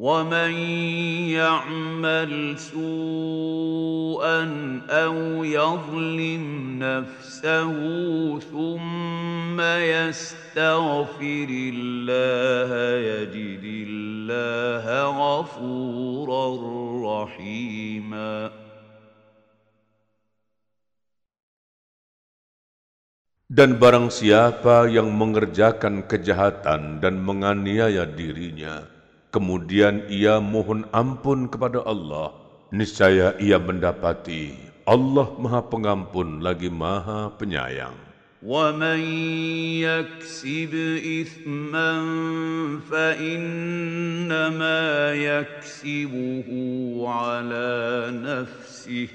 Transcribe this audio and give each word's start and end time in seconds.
ومن 0.00 0.52
يعمل 1.32 2.58
سوءا 2.58 4.40
او 4.90 5.44
يظلم 5.44 6.44
نفسه 6.78 7.72
ثم 8.38 9.60
يستغفر 9.60 11.48
الله 11.50 12.70
يجد 13.00 13.64
الله 13.88 14.84
غفورا 15.16 16.46
رحيما 17.24 18.50
Dan 23.46 23.80
barang 23.80 24.12
siapa 24.12 24.84
yang 24.90 25.08
mengerjakan 25.16 26.04
kejahatan 26.04 27.00
dan 27.00 27.22
menganiaya 27.24 28.04
dirinya, 28.04 28.84
kemudian 29.34 30.06
ia 30.08 30.40
mohon 30.40 30.88
ampun 30.94 31.50
kepada 31.50 31.82
Allah, 31.84 32.32
niscaya 32.72 33.36
ia 33.42 33.60
mendapati 33.60 34.54
Allah 34.86 35.28
Maha 35.34 35.66
Pengampun 35.66 36.40
lagi 36.40 36.70
Maha 36.70 37.34
Penyayang. 37.34 38.06
ومن 38.46 39.00
يكسب 39.82 40.74
اثما 41.02 41.90
فانما 42.90 44.82
يكسبه 45.14 46.48
على 47.08 47.70
نفسه 48.22 49.08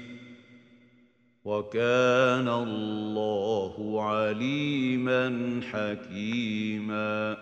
وكان 1.44 2.48
الله 2.48 4.02
عليما 4.02 5.24
حكيما 5.72 7.36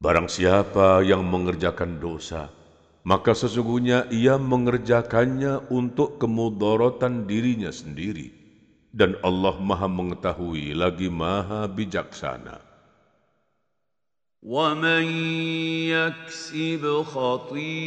Barang 0.00 0.32
siapa 0.32 1.04
yang 1.04 1.28
mengerjakan 1.28 2.00
dosa, 2.00 2.48
maka 3.04 3.36
sesungguhnya 3.36 4.08
ia 4.08 4.40
mengerjakannya 4.40 5.68
untuk 5.68 6.16
kemudorotan 6.16 7.28
dirinya 7.28 7.68
sendiri. 7.68 8.32
Dan 8.90 9.20
Allah 9.22 9.54
maha 9.60 9.86
mengetahui 9.86 10.72
lagi 10.74 11.06
maha 11.12 11.68
bijaksana. 11.68 12.70
ومن 14.42 15.04
يكسب 15.92 17.02
خطيئه 17.12 17.84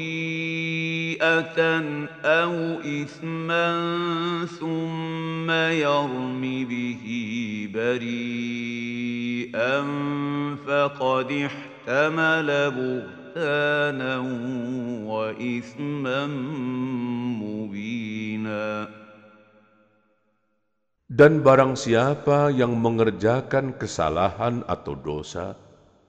او 2.25 2.53
اثما 2.85 3.65
ثم 4.45 5.51
يرم 5.51 6.41
به 6.69 7.03
بريئا 7.73 8.73
فقد 10.65 11.31
احتمل 11.31 11.73
بهتانا 13.33 14.17
واثما 15.09 16.21
مبينا 17.41 18.87
Dan 21.13 21.45
barang 21.45 21.77
siapa 21.77 22.49
yang 22.49 22.73
mengerjakan 22.73 23.77
kesalahan 23.77 24.65
atau 24.65 24.97
dosa, 24.97 25.53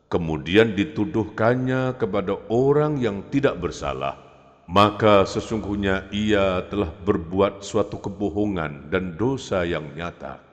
kemudian 0.09 0.73
dituduhkannya 0.73 2.01
kepada 2.01 2.41
orang 2.49 2.97
yang 2.97 3.21
tidak 3.29 3.61
bersalah, 3.61 4.17
maka 4.65 5.29
sesungguhnya 5.29 6.09
ia 6.09 6.65
telah 6.73 6.89
berbuat 7.05 7.61
suatu 7.61 8.01
kebohongan 8.01 8.89
dan 8.89 9.13
dosa 9.21 9.69
yang 9.69 9.93
nyata. 9.93 10.48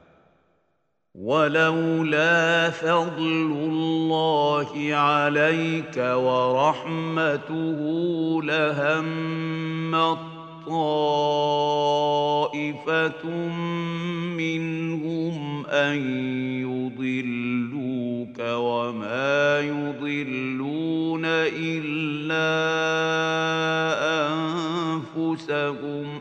ولولا 1.20 2.70
فضل 2.70 3.52
الله 3.52 4.94
عليك 4.94 5.96
ورحمته 5.96 7.80
لهم 8.42 9.06
طائفة 12.46 13.28
منهم 14.36 15.66
أن 15.66 15.96
يضلوك 16.60 18.38
وما 18.40 19.60
يضلون 19.60 21.22
إلا 21.24 22.46
أنفسهم 25.16 26.15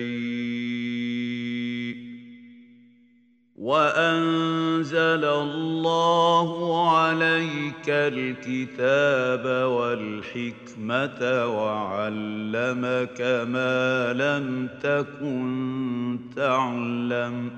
وانزل 3.56 5.26
الله 5.26 6.50
عليك 6.98 7.90
الكتاب 7.90 9.46
والحكمه 9.70 11.22
وعلمك 11.46 13.22
ما 13.50 14.14
لم 14.14 14.70
تكن 14.84 16.20
تعلم 16.36 17.52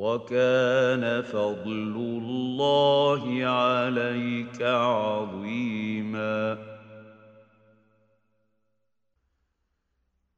وكان 0.00 1.04
فضل 1.22 1.94
الله 1.96 3.22
عليك 3.44 4.58
عظيما 4.62 6.38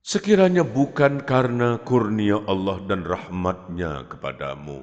Sekiranya 0.03 0.67
bukan 0.67 1.23
karena 1.25 1.79
kurnia 1.79 2.43
Allah 2.51 2.83
dan 2.85 3.07
rahmatnya 3.07 4.03
kepadamu, 4.11 4.83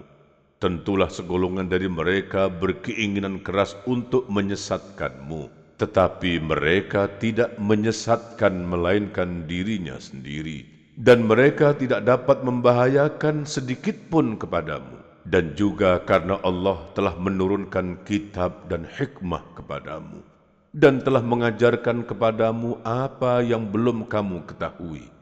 tentulah 0.63 1.11
segolongan 1.11 1.67
dari 1.67 1.91
mereka 1.91 2.47
berkeinginan 2.47 3.44
keras 3.44 3.75
untuk 3.83 4.31
menyesatkanmu. 4.31 5.51
Tetapi 5.75 6.39
mereka 6.39 7.11
tidak 7.19 7.51
menyesatkan 7.59 8.63
melainkan 8.63 9.44
dirinya 9.44 10.00
sendiri. 10.00 10.72
Dan 10.94 11.27
mereka 11.27 11.75
tidak 11.75 12.06
dapat 12.06 12.47
membahayakan 12.47 13.43
sedikit 13.43 13.99
pun 14.09 14.38
kepadamu. 14.38 15.03
Dan 15.27 15.59
juga 15.59 15.99
karena 16.05 16.38
Allah 16.47 16.78
telah 16.94 17.16
menurunkan 17.19 18.06
kitab 18.06 18.71
dan 18.71 18.87
hikmah 18.87 19.43
kepadamu. 19.59 20.22
Dan 20.71 21.03
telah 21.03 21.22
mengajarkan 21.22 22.06
kepadamu 22.06 22.78
apa 22.87 23.43
yang 23.43 23.66
belum 23.66 24.06
kamu 24.06 24.47
ketahui 24.47 25.15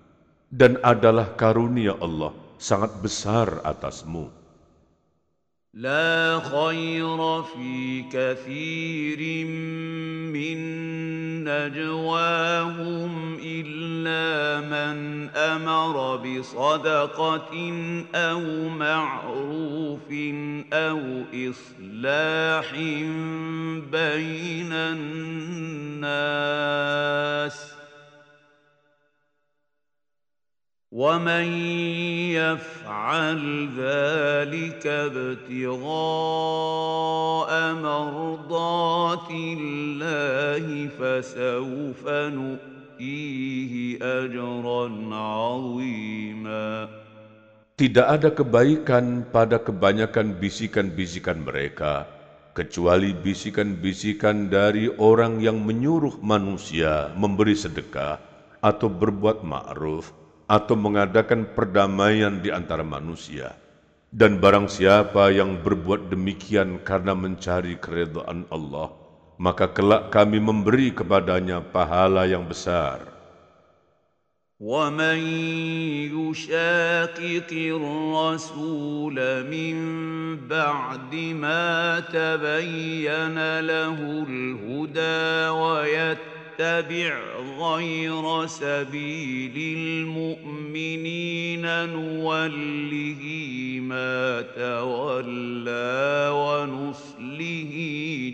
dan 0.53 0.77
adalah 0.85 1.33
karunia 1.33 1.97
Allah 1.97 2.37
sangat 2.61 2.93
besar 3.01 3.65
atasmu. 3.65 4.29
لا 5.75 6.41
خير 6.41 7.43
في 7.43 8.03
كثير 8.13 9.47
من 10.29 10.59
نجواهم 11.45 13.39
إلا 13.45 14.61
من 14.69 15.29
أمر 15.29 16.17
بصدقة 16.17 17.73
أو 18.15 18.69
معروف 18.69 20.13
أو 20.73 21.23
إصلاح 21.35 22.75
بين 23.93 24.73
الناس 24.73 26.13
ومن 30.92 31.52
يفعل 32.32 33.42
ذلك 33.76 34.88
ابتغاء 34.88 35.92
مرضات 37.76 39.30
الله 39.32 40.66
فسوف 40.96 42.04
نؤتيه 42.08 43.74
اجرا 44.00 44.86
عظيما 45.12 46.88
Tidak 47.78 48.08
ada 48.10 48.34
kebaikan 48.34 49.28
pada 49.30 49.62
kebanyakan 49.62 50.42
bisikan-bisikan 50.42 51.46
mereka, 51.46 52.10
kecuali 52.58 53.14
bisikan-bisikan 53.14 54.50
dari 54.50 54.90
orang 54.98 55.38
yang 55.44 55.62
menyuruh 55.62 56.18
manusia 56.26 57.14
memberi 57.14 57.54
sedekah 57.54 58.18
atau 58.66 58.90
berbuat 58.90 59.46
ma'ruf 59.46 60.21
atau 60.48 60.80
mengadakan 60.80 61.44
perdamaian 61.52 62.40
di 62.40 62.50
antara 62.50 62.82
manusia. 62.82 63.54
Dan 64.08 64.40
barang 64.40 64.72
siapa 64.72 65.36
yang 65.36 65.60
berbuat 65.60 66.08
demikian 66.08 66.80
karena 66.82 67.12
mencari 67.12 67.76
keredaan 67.76 68.48
Allah, 68.48 68.96
maka 69.36 69.68
kelak 69.68 70.10
kami 70.16 70.40
memberi 70.40 70.96
kepadanya 70.96 71.60
pahala 71.60 72.24
yang 72.24 72.48
besar. 72.48 73.18
ومن 74.58 75.22
يشاقق 76.18 77.52
الرسول 77.54 79.18
من 79.46 79.78
بعد 80.50 81.14
ما 81.38 82.00
تبين 82.00 83.38
له 83.60 84.26
الهدى 84.30 85.50
ويتبع 85.62 86.41
نتبع 86.63 87.19
غير 87.59 88.47
سبيل 88.47 89.79
المؤمنين 89.79 91.89
نوله 91.89 93.23
ما 93.83 94.43
تولى 94.43 96.31
ونصله 96.35 97.73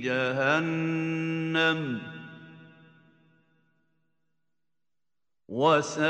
جهنم. 0.04 1.98
وساءت 5.48 6.08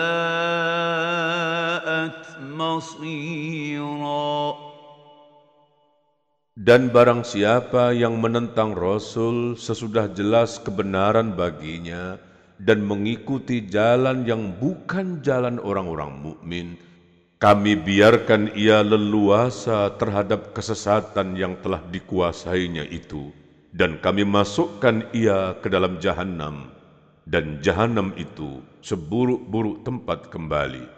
مصيرًا. 2.43 4.68
Dan 6.69 6.93
barang 6.93 7.25
siapa 7.25 7.97
yang 7.97 8.20
menentang 8.20 8.76
Rasul 8.76 9.56
sesudah 9.56 10.05
jelas 10.12 10.61
kebenaran 10.61 11.32
baginya 11.32 12.20
dan 12.61 12.85
mengikuti 12.85 13.65
jalan 13.65 14.29
yang 14.29 14.53
bukan 14.61 15.25
jalan 15.25 15.56
orang-orang 15.65 16.20
mukmin, 16.20 16.76
kami 17.41 17.73
biarkan 17.73 18.53
ia 18.53 18.85
leluasa 18.85 19.97
terhadap 19.97 20.53
kesesatan 20.53 21.41
yang 21.41 21.56
telah 21.65 21.81
dikuasainya 21.88 22.85
itu, 22.93 23.32
dan 23.73 23.97
kami 24.05 24.29
masukkan 24.29 25.09
ia 25.17 25.56
ke 25.64 25.73
dalam 25.73 25.97
jahanam, 26.05 26.69
dan 27.25 27.64
jahanam 27.64 28.12
itu 28.21 28.61
seburuk-buruk 28.85 29.88
tempat 29.88 30.29
kembali. 30.29 30.98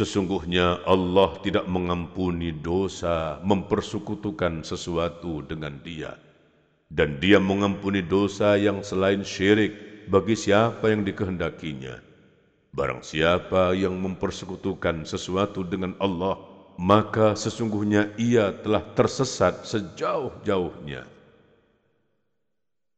Sesungguhnya 0.00 0.82
Allah 0.84 1.38
tidak 1.40 1.64
mengampuni 1.70 2.52
dosa 2.52 3.40
mempersekutukan 3.40 4.66
sesuatu 4.66 5.40
dengan 5.46 5.78
dia. 5.80 6.18
Dan 6.86 7.18
dia 7.18 7.42
mengampuni 7.42 8.04
dosa 8.04 8.54
yang 8.60 8.84
selain 8.84 9.26
syirik 9.26 10.06
bagi 10.06 10.38
siapa 10.38 10.92
yang 10.92 11.02
dikehendakinya. 11.02 11.98
Barang 12.76 13.00
siapa 13.00 13.72
yang 13.72 13.96
mempersekutukan 13.96 15.08
sesuatu 15.08 15.64
dengan 15.64 15.96
Allah, 15.98 16.36
maka 16.76 17.32
sesungguhnya 17.32 18.12
ia 18.20 18.52
telah 18.52 18.84
tersesat 18.94 19.64
sejauh-jauhnya. 19.64 21.16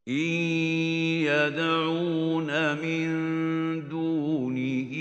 إن 0.09 0.41
يدعون 1.29 2.49
من 2.81 3.09
دونه 3.89 4.93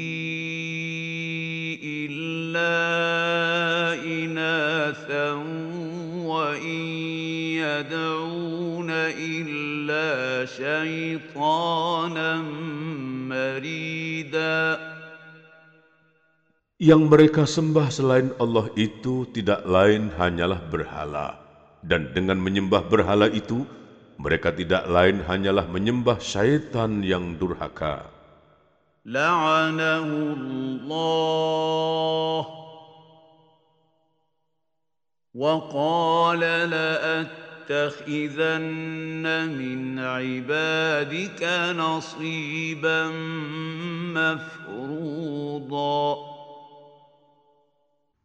يدعون 7.81 8.89
إلا 9.17 10.07
شيطانا 10.45 12.31
مريدا 13.33 14.57
Yang 16.77 17.01
mereka 17.09 17.49
sembah 17.49 17.89
selain 17.89 18.37
Allah 18.37 18.69
itu 18.77 19.25
tidak 19.33 19.65
lain 19.65 20.13
hanyalah 20.13 20.61
berhala. 20.69 21.41
Dan 21.81 22.13
dengan 22.13 22.37
menyembah 22.37 22.85
berhala 22.85 23.25
itu, 23.33 23.65
mereka 24.21 24.53
tidak 24.53 24.85
lain 24.85 25.25
hanyalah 25.25 25.65
menyembah 25.65 26.21
syaitan 26.21 27.01
yang 27.01 27.33
durhaka. 27.41 28.05
La'anahu 29.09 30.37
وقال 35.37 36.41
لأتخذن 37.71 39.25
من 39.51 39.99
عبادك 39.99 41.41
نصيبا 41.75 43.01
مفروضا 44.15 46.07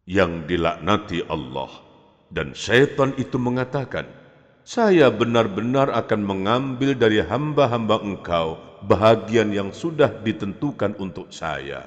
Yang 0.02 0.32
dilaknati 0.50 1.22
Allah 1.30 1.70
dan 2.26 2.58
syaitan 2.58 3.14
itu 3.14 3.38
mengatakan, 3.38 4.02
saya 4.66 5.14
benar-benar 5.14 5.94
akan 5.94 6.26
mengambil 6.26 6.98
dari 6.98 7.22
hamba-hamba 7.22 8.02
engkau 8.02 8.58
bahagian 8.82 9.54
yang 9.54 9.70
sudah 9.70 10.10
ditentukan 10.26 10.98
untuk 10.98 11.30
saya. 11.30 11.86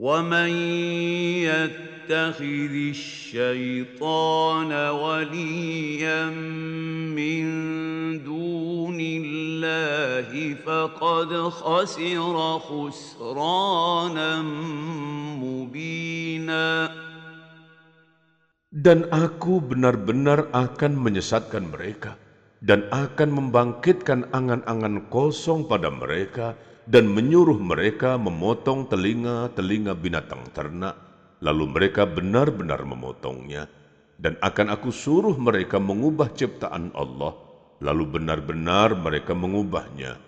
ومن 0.00 0.50
يتخذ 1.44 2.74
الشيطان 2.96 4.72
وليا 4.72 6.24
من 7.12 7.44
دون 8.24 8.98
الله 9.00 10.30
فقد 10.64 11.30
خسر 11.52 12.36
خسرانا 12.58 14.30
مبينا 15.36 16.68
Dan 18.70 19.04
aku 19.12 19.60
benar-benar 19.60 20.48
akan 20.56 20.96
menyesatkan 20.96 21.68
mereka 21.68 22.16
dan 22.64 22.88
akan 22.88 23.28
membangkitkan 23.28 24.32
angan-angan 24.32 25.12
kosong 25.12 25.68
pada 25.68 25.92
mereka 25.92 26.56
dan 26.85 27.09
menyuruh 27.09 27.57
mereka 27.57 28.17
memotong 28.17 28.85
telinga-telinga 28.85 29.97
binatang 29.97 30.45
ternak, 30.53 30.93
lalu 31.41 31.65
mereka 31.69 32.05
benar-benar 32.05 32.85
memotongnya, 32.85 33.65
dan 34.21 34.37
akan 34.39 34.73
aku 34.73 34.93
suruh 34.93 35.35
mereka 35.35 35.81
mengubah 35.81 36.29
ciptaan 36.31 36.93
Allah, 36.93 37.33
lalu 37.81 38.21
benar-benar 38.21 38.93
mereka 38.93 39.33
mengubahnya. 39.33 40.21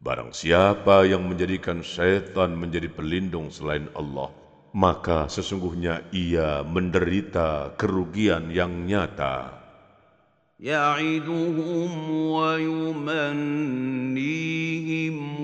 Barang 0.00 0.32
siapa 0.32 1.04
yang 1.04 1.28
menjadikan 1.28 1.84
syaitan 1.84 2.56
menjadi 2.56 2.88
pelindung 2.88 3.52
selain 3.52 3.86
Allah, 3.92 4.32
maka 4.72 5.28
sesungguhnya 5.28 6.08
ia 6.10 6.64
menderita 6.64 7.76
kerugian 7.76 8.48
yang 8.48 8.88
nyata. 8.88 9.59
يعدهم 10.59 12.11
ويمنيهم 12.31 13.15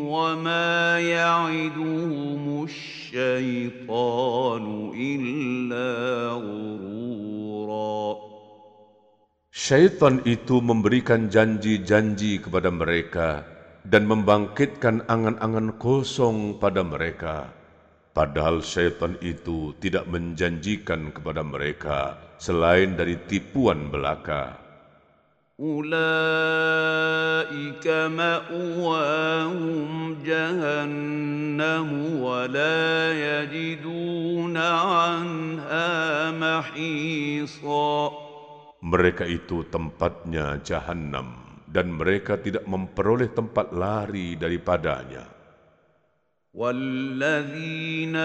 وما 0.07 0.99
يعدهم 0.99 2.63
الشيطان 2.63 4.65
إلا 4.95 5.91
غرورا 6.31 8.15
Syaitan 9.51 10.23
itu 10.23 10.63
memberikan 10.63 11.27
janji-janji 11.27 12.39
kepada 12.39 12.71
mereka 12.71 13.43
dan 13.83 14.07
membangkitkan 14.07 15.03
angan-angan 15.11 15.75
kosong 15.75 16.55
pada 16.55 16.87
mereka. 16.87 17.51
Padahal 18.15 18.63
syaitan 18.63 19.19
itu 19.19 19.75
tidak 19.83 20.07
menjanjikan 20.07 21.11
kepada 21.11 21.43
mereka 21.43 22.15
selain 22.39 22.95
dari 22.95 23.19
tipuan 23.27 23.91
belaka. 23.91 24.64
أولئك 25.61 27.05
مأواهم 28.17 29.89
جهنم 30.25 31.89
ولا 32.21 33.13
يجدون 33.13 34.57
عنها 34.57 35.89
محيصا 36.31 38.11
Mereka 38.81 39.29
itu 39.29 39.61
tempatnya 39.69 40.57
jahanam 40.65 41.37
dan 41.69 41.93
mereka 41.93 42.41
tidak 42.41 42.65
memperoleh 42.65 43.29
tempat 43.29 43.69
lari 43.77 44.33
daripadanya. 44.33 45.29
والذين 46.53 48.15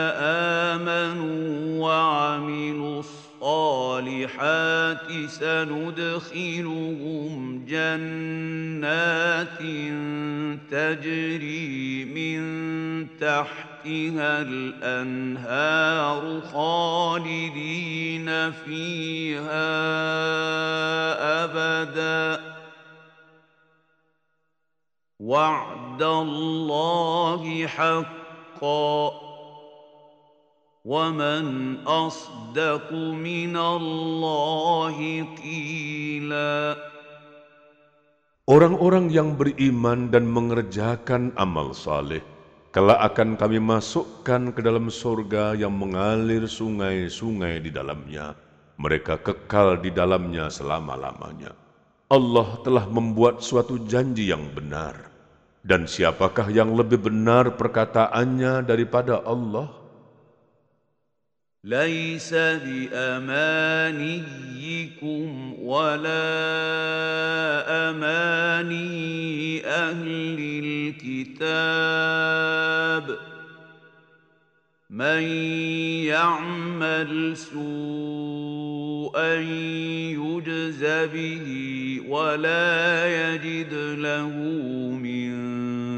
آمنوا 0.74 1.46
وعملوا 1.78 2.98
الصالحات 3.41 5.27
سندخلهم 5.27 6.85
جنات 7.65 9.57
تجري 10.71 12.05
من 12.05 12.41
تحتها 13.17 14.41
الأنهار 14.41 16.41
خالدين 16.53 18.51
فيها 18.51 19.71
أبداً. 21.43 22.41
وعد 25.19 26.03
الله 26.03 27.67
حقا. 27.67 29.20
ومن 30.86 31.44
اصدق 31.82 32.94
من 32.94 33.54
الله 33.58 34.96
قيلا 35.42 36.54
Orang-orang 38.46 39.10
yang 39.10 39.34
beriman 39.34 40.06
dan 40.06 40.22
mengerjakan 40.30 41.34
amal 41.34 41.74
saleh, 41.74 42.22
kelak 42.70 43.02
akan 43.02 43.34
kami 43.34 43.58
masukkan 43.58 44.54
ke 44.54 44.62
dalam 44.62 44.86
surga 44.86 45.58
yang 45.58 45.74
mengalir 45.74 46.46
sungai-sungai 46.46 47.58
di 47.58 47.74
dalamnya. 47.74 48.38
Mereka 48.78 49.18
kekal 49.26 49.82
di 49.82 49.90
dalamnya 49.90 50.46
selama-lamanya. 50.46 51.58
Allah 52.06 52.48
telah 52.62 52.86
membuat 52.86 53.42
suatu 53.42 53.82
janji 53.82 54.30
yang 54.30 54.46
benar. 54.54 55.10
Dan 55.66 55.90
siapakah 55.90 56.46
yang 56.46 56.70
lebih 56.78 57.02
benar 57.02 57.58
perkataannya 57.58 58.62
daripada 58.62 59.26
Allah? 59.26 59.79
ليس 61.63 62.33
بأمانيكم 62.33 63.03
ولا 65.59 66.23
أماني 67.89 69.65
أهل 69.65 70.37
الكتاب 71.01 73.17
من 74.89 75.21
يعمل 76.09 77.37
سوءا 77.37 79.35
يجز 80.17 80.83
به 81.13 81.47
ولا 82.07 83.07
يجد 83.07 83.73
له 83.97 84.29
من 84.97 85.31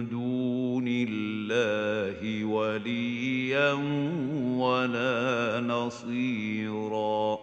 دون 0.10 0.88
الله 0.88 2.46
وليا. 2.46 3.23
ولا 4.59 5.15
نصيرا 5.61 7.39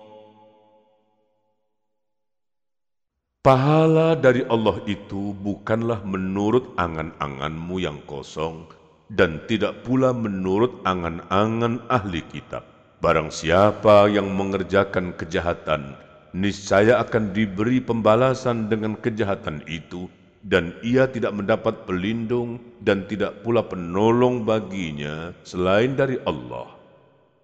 Pahala 3.45 4.17
dari 4.17 4.41
Allah 4.49 4.81
itu 4.89 5.37
bukanlah 5.37 6.01
menurut 6.01 6.73
angan-anganmu 6.81 7.77
yang 7.77 8.01
kosong, 8.09 8.65
dan 9.13 9.37
tidak 9.45 9.85
pula 9.85 10.17
menurut 10.17 10.81
angan-angan 10.81 11.77
ahli 11.85 12.25
kitab. 12.25 12.65
Barang 13.05 13.29
siapa 13.29 14.09
yang 14.09 14.33
mengerjakan 14.33 15.13
kejahatan, 15.13 15.93
niscaya 16.33 16.97
akan 17.05 17.37
diberi 17.37 17.85
pembalasan 17.85 18.65
dengan 18.65 18.97
kejahatan 18.97 19.61
itu, 19.69 20.09
dan 20.40 20.72
ia 20.80 21.04
tidak 21.08 21.36
mendapat 21.36 21.84
pelindung 21.84 22.60
dan 22.80 23.04
tidak 23.04 23.44
pula 23.44 23.60
penolong 23.64 24.48
baginya 24.48 25.36
selain 25.44 25.92
dari 25.96 26.16
Allah. 26.24 26.80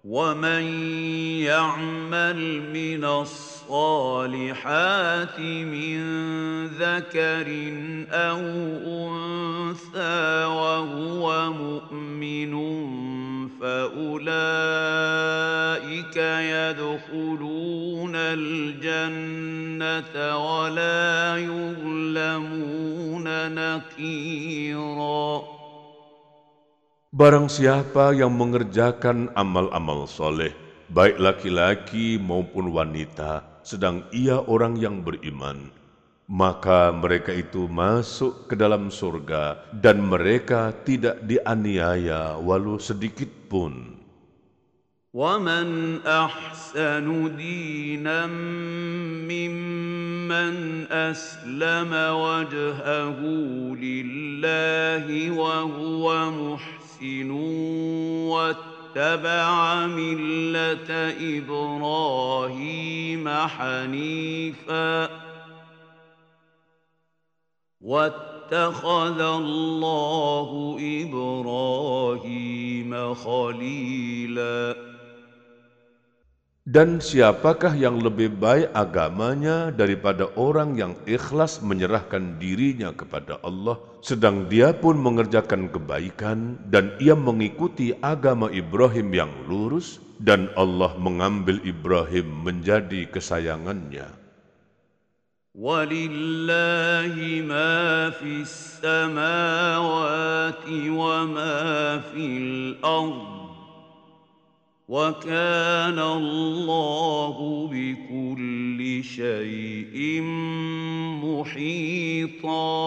ومن 0.07 0.63
يعمل 1.43 2.39
من 2.71 3.03
الصالحات 3.05 4.19
من 5.39 5.99
ذكر 6.67 7.47
أو 8.11 8.39
انثى 8.87 10.45
وهو 10.45 11.51
مؤمن 11.51 12.53
فاولئك 13.59 14.07
يدخلون 16.55 18.15
الجنه 18.15 19.57
ولا 20.37 21.37
يظلمون 21.37 21.56
Barang 27.16 27.52
siapa 27.52 28.16
yang 28.16 28.32
mengerjakan 28.32 29.28
amal-amal 29.36 30.08
soleh, 30.08 30.56
baik 30.88 31.20
laki-laki 31.20 32.16
maupun 32.16 32.72
wanita, 32.72 33.60
sedang 33.60 34.08
ia 34.16 34.40
orang 34.40 34.80
yang 34.80 35.04
beriman, 35.04 35.68
maka 36.24 36.88
mereka 36.88 37.36
itu 37.36 37.68
masuk 37.68 38.48
ke 38.48 38.56
dalam 38.56 38.88
surga 38.88 39.60
dan 39.76 40.00
mereka 40.00 40.72
tidak 40.88 41.20
dianiaya 41.28 42.40
walau 42.40 42.80
sedikit 42.80 43.28
pun. 43.52 44.00
ومن 45.12 46.00
احسن 46.08 47.36
دينا 47.36 48.26
ممن 49.28 50.56
اسلم 50.88 51.92
وجهه 51.92 53.20
لله 53.76 55.06
وهو 55.36 56.06
محسن 56.32 56.85
محسن 57.01 57.31
واتبع 58.31 59.85
ملة 59.85 60.89
إبراهيم 61.37 63.29
حنيفا 63.29 65.09
واتخذ 67.81 69.21
الله 69.21 70.77
إبراهيم 71.03 72.33
خليلاً 73.13 74.96
Dan 76.66 77.02
siapakah 77.02 77.74
yang 77.74 77.98
lebih 77.98 78.38
baik 78.38 78.70
agamanya 78.70 79.74
daripada 79.74 80.30
orang 80.38 80.78
yang 80.78 80.94
ikhlas 81.10 81.58
menyerahkan 81.58 82.38
dirinya 82.38 82.94
kepada 82.94 83.42
Allah, 83.42 83.82
sedang 83.98 84.46
dia 84.46 84.70
pun 84.70 84.94
mengerjakan 84.94 85.66
kebaikan 85.74 86.62
dan 86.70 86.94
ia 87.02 87.18
mengikuti 87.18 87.90
agama 87.98 88.46
Ibrahim 88.54 89.10
yang 89.10 89.32
lurus, 89.50 89.98
dan 90.22 90.54
Allah 90.54 90.94
mengambil 91.02 91.58
Ibrahim 91.66 92.30
menjadi 92.46 93.10
kesayangannya. 93.10 94.22
ولله 95.52 97.44
ما 97.44 98.10
في 98.10 98.40
السماوات 98.48 99.84
وما 100.88 101.98
في 102.08 102.24
الأرض 102.38 103.35
وكان 104.88 105.98
الله 105.98 107.36
بكل 107.72 109.04
شيء 109.04 109.96
محيطا 111.24 112.82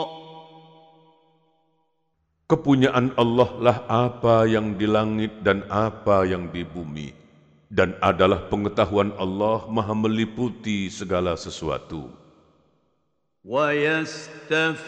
Kepunyaan 2.46 3.10
Allah 3.18 3.50
lah 3.58 3.90
apa 3.90 4.46
yang 4.46 4.78
di 4.78 4.86
langit 4.86 5.42
dan 5.42 5.66
apa 5.66 6.30
yang 6.30 6.46
di 6.54 6.62
bumi, 6.62 7.10
dan 7.74 7.98
adalah 7.98 8.46
pengetahuan 8.54 9.10
Allah 9.18 9.66
maha 9.66 9.98
meliputi 9.98 10.86
segala 10.94 11.34
sesuatu. 11.42 12.06
وَيَسْتَفْتُونَكَ 13.42 14.86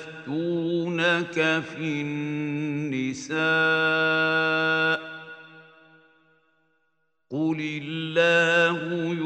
فِي 1.65 1.89
النِّسَاءِ 2.85 3.37
قل 7.32 7.80
الله 7.82 9.16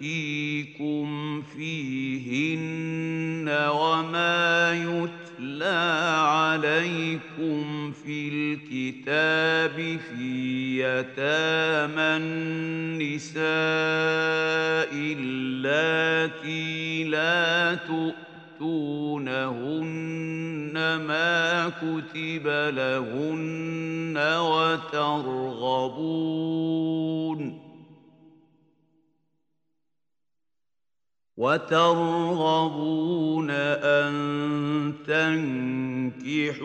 يفتيكم 0.00 1.42
فيهن 1.42 3.48
وما 3.48 4.72
يتلى 4.72 6.08
عليكم 6.18 7.92
في 7.92 8.28
الكتاب 8.28 9.98
في 9.98 10.80
يتامى 10.80 12.16
النساء 12.16 13.44
اللاتي 15.18 17.04
لا 17.04 17.74
تؤتونهن 19.24 19.76
ما 20.96 21.68
كتب 21.68 22.46
لهن 22.74 24.16
وترغبون 24.40 25.74
وترغبون 31.36 32.30
أن 33.50 34.12
تنكحوهن 35.06 36.64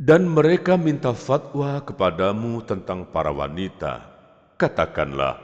Dan 0.00 0.32
mereka 0.32 0.80
minta 0.80 1.12
fatwa 1.12 1.76
kepadamu 1.84 2.64
tentang 2.64 3.04
para 3.04 3.28
wanita. 3.28 4.00
Katakanlah, 4.56 5.36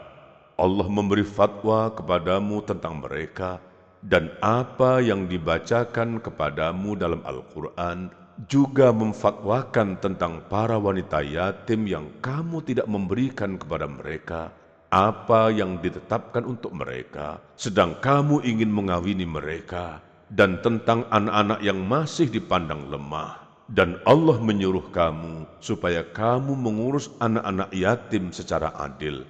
Allah 0.57 0.89
memberi 0.89 1.29
fatwa 1.29 1.93
kepadamu 1.93 2.65
tentang 2.65 3.05
mereka 3.05 3.61
dan 4.01 4.33
apa 4.41 5.05
yang 5.05 5.29
dibacakan 5.29 6.25
kepadamu 6.25 6.97
dalam 6.97 7.21
Al-Quran 7.29 8.09
juga 8.49 8.97
memfatwakan 8.97 10.01
tentang 10.01 10.41
para 10.49 10.81
wanita 10.81 11.21
yatim 11.21 11.85
yang 11.85 12.09
kamu 12.25 12.65
tidak 12.65 12.89
memberikan 12.89 13.61
kepada 13.61 13.85
mereka 13.85 14.57
apa 14.89 15.53
yang 15.53 15.85
ditetapkan 15.85 16.49
untuk 16.49 16.73
mereka, 16.73 17.45
sedang 17.61 18.01
kamu 18.01 18.41
ingin 18.41 18.73
mengawini 18.73 19.29
mereka, 19.29 20.01
dan 20.33 20.65
tentang 20.65 21.05
anak-anak 21.13 21.61
yang 21.61 21.77
masih 21.85 22.33
dipandang 22.33 22.89
lemah. 22.89 23.46
Dan 23.67 23.99
Allah 24.07 24.39
menyuruh 24.39 24.95
kamu 24.95 25.59
supaya 25.59 26.07
kamu 26.07 26.55
mengurus 26.55 27.11
anak-anak 27.19 27.75
yatim 27.75 28.31
secara 28.31 28.71
adil. 28.79 29.27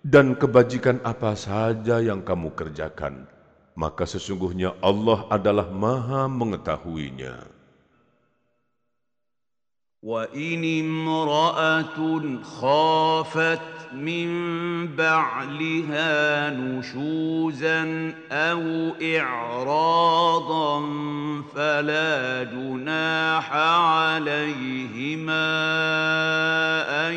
Dan 0.00 0.38
kebajikan 0.38 1.02
apa 1.02 1.34
saja 1.34 1.98
yang 1.98 2.22
kamu 2.22 2.54
kerjakan, 2.54 3.26
maka 3.74 4.06
sesungguhnya 4.06 4.78
Allah 4.78 5.26
adalah 5.28 5.68
maha 5.68 6.30
mengetahuinya. 6.30 7.59
وإن 10.02 10.80
امرأة 10.80 12.20
خافت 12.42 13.60
من 13.92 14.30
بعلها 14.96 16.50
نشوزا 16.50 18.14
أو 18.32 18.92
إعراضا 19.02 20.80
فلا 21.54 22.42
جناح 22.44 23.52
عليهما 23.52 25.36
أن 27.08 27.14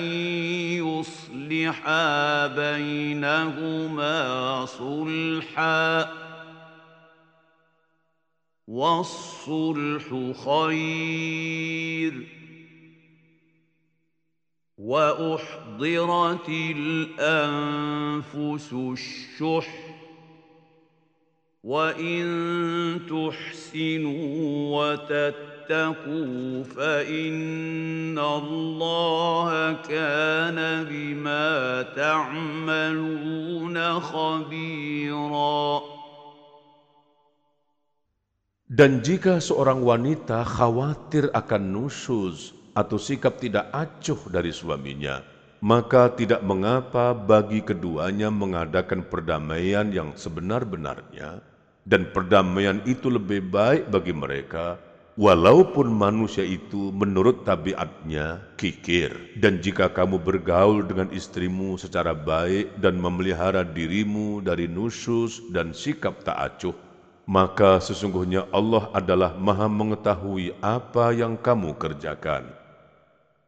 يصلحا 0.83 2.47
بينهما 2.47 4.15
صلحا 4.65 6.09
والصلح 8.67 10.03
خير 10.45 12.42
وأحضرت 14.83 16.49
الأنفس 16.75 18.69
الشح. 18.73 19.69
وإن 21.63 22.27
تحسنوا 23.07 24.27
وتتقوا 24.75 26.63
فإن 26.63 28.19
الله 28.19 29.49
كان 29.87 30.59
بما 30.91 31.81
تعملون 31.95 33.77
خبيرا. 33.99 35.79
Dan 38.73 39.05
jika 39.05 39.37
seorang 39.39 39.85
wanita 39.85 40.43
khawatir 40.43 41.29
akan 41.31 41.63
nusyuz 41.71 42.62
atau 42.73 42.97
sikap 42.97 43.37
tidak 43.37 43.69
acuh 43.73 44.17
dari 44.29 44.49
suaminya, 44.49 45.21
maka 45.63 46.11
tidak 46.11 46.43
mengapa 46.43 47.15
bagi 47.15 47.63
keduanya 47.63 48.27
mengadakan 48.27 49.05
perdamaian 49.07 49.87
yang 49.93 50.11
sebenar-benarnya, 50.17 51.39
dan 51.87 52.09
perdamaian 52.11 52.83
itu 52.83 53.07
lebih 53.07 53.47
baik 53.47 53.87
bagi 53.87 54.11
mereka, 54.11 54.75
walaupun 55.13 55.93
manusia 55.93 56.41
itu 56.41 56.89
menurut 56.89 57.45
tabiatnya 57.45 58.41
kikir. 58.57 59.13
Dan 59.37 59.61
jika 59.61 59.93
kamu 59.93 60.17
bergaul 60.19 60.81
dengan 60.83 61.07
istrimu 61.13 61.77
secara 61.77 62.17
baik 62.17 62.81
dan 62.81 62.97
memelihara 62.97 63.61
dirimu 63.61 64.41
dari 64.41 64.65
nusus 64.65 65.39
dan 65.53 65.71
sikap 65.71 66.25
tak 66.25 66.37
acuh, 66.39 66.75
maka 67.23 67.79
sesungguhnya 67.79 68.51
Allah 68.51 68.91
adalah 68.91 69.37
maha 69.39 69.71
mengetahui 69.71 70.59
apa 70.59 71.15
yang 71.15 71.39
kamu 71.39 71.71
kerjakan. 71.79 72.62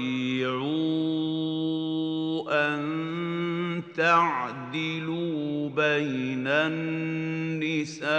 ان 2.50 3.82
تعدلوا 3.96 5.68
بين 5.68 6.46
النساء 6.46 8.10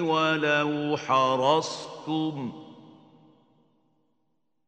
ولو 0.00 0.96
حرصتم 0.96 2.52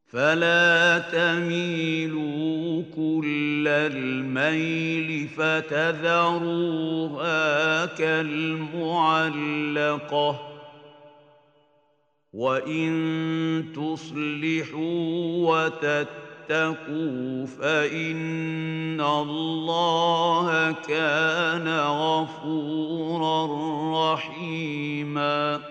فلا 0.07 0.98
تميلوا 0.98 2.83
كل 2.96 3.68
الميل 3.68 5.28
فتذروها 5.28 6.66
كالمعلقه 7.87 9.22
وان 12.33 12.93
تصلحوا 13.73 14.99
وتتقوا 15.49 17.45
فان 17.45 19.01
الله 19.01 20.47
كان 20.71 21.67
غفورا 21.79 23.39
رحيما 24.13 25.62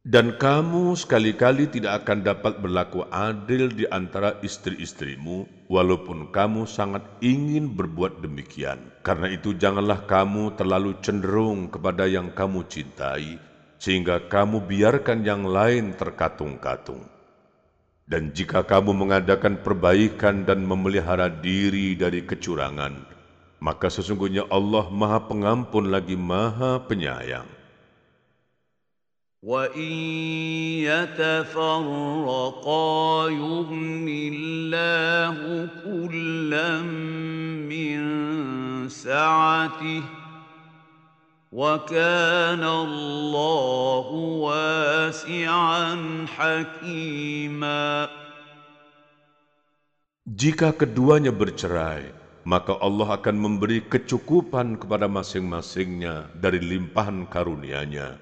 Dan 0.00 0.34
kamu 0.42 0.98
sekali-kali 0.98 1.70
tidak 1.70 2.02
akan 2.02 2.24
dapat 2.26 2.58
berlaku 2.58 3.06
adil 3.14 3.70
di 3.70 3.86
antara 3.86 4.42
istri-istrimu, 4.42 5.68
walaupun 5.70 6.34
kamu 6.34 6.66
sangat 6.66 7.04
ingin 7.22 7.70
berbuat 7.70 8.18
demikian. 8.18 8.80
Karena 9.06 9.30
itu, 9.30 9.54
janganlah 9.54 10.08
kamu 10.10 10.58
terlalu 10.58 10.98
cenderung 10.98 11.70
kepada 11.70 12.10
yang 12.10 12.32
kamu 12.34 12.66
cintai, 12.66 13.38
sehingga 13.84 14.28
kamu 14.28 14.68
biarkan 14.68 15.24
yang 15.24 15.48
lain 15.48 15.96
terkatung-katung. 15.96 17.08
Dan 18.10 18.34
jika 18.34 18.66
kamu 18.66 18.90
mengadakan 18.92 19.62
perbaikan 19.62 20.42
dan 20.42 20.66
memelihara 20.66 21.30
diri 21.30 21.94
dari 21.94 22.26
kecurangan, 22.26 23.06
maka 23.62 23.86
sesungguhnya 23.86 24.50
Allah 24.50 24.90
Maha 24.90 25.30
Pengampun 25.30 25.94
lagi 25.94 26.18
Maha 26.18 26.82
Penyayang. 26.84 27.46
وَإِن 29.40 29.96
يَتَفَرَّقَا 30.84 32.92
يُغْنِ 33.32 34.04
اللَّهُ 34.04 35.36
كُلًّا 35.80 36.72
مِّن 37.64 37.98
سَعَتِهِ 38.92 40.04
وكان 41.54 42.62
الله 42.62 44.06
واسعا 44.46 45.86
حكيما 46.26 48.08
Jika 50.30 50.70
keduanya 50.70 51.34
bercerai, 51.34 52.14
maka 52.46 52.78
Allah 52.78 53.18
akan 53.18 53.34
memberi 53.34 53.82
kecukupan 53.82 54.78
kepada 54.78 55.10
masing-masingnya 55.10 56.30
dari 56.38 56.62
limpahan 56.62 57.26
karunia-Nya. 57.26 58.14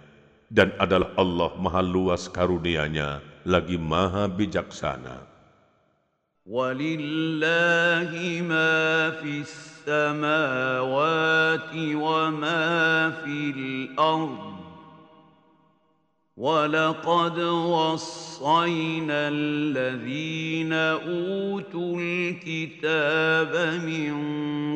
Dan 0.49 0.73
adalah 0.81 1.13
Allah 1.21 1.53
maha 1.61 1.85
luas 1.85 2.33
karunia-Nya, 2.33 3.21
lagi 3.45 3.77
maha 3.77 4.25
bijaksana. 4.25 5.29
وَلِلَّهِ 6.49 8.13
مَا 8.41 9.11
فِي 9.21 9.45
السماوات 9.88 11.70
وما 11.76 13.10
في 13.10 13.50
الأرض 13.58 14.54
ولقد 16.38 17.40
وصينا 17.40 19.28
الذين 19.30 20.74
أوتوا 20.74 21.98
الكتاب 22.00 23.82
من 23.84 24.14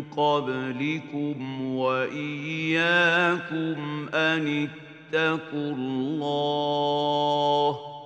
قبلكم 0.04 1.66
وإياكم 1.76 3.76
أن 4.14 4.70
اتقوا 5.14 5.76
الله 5.76 7.97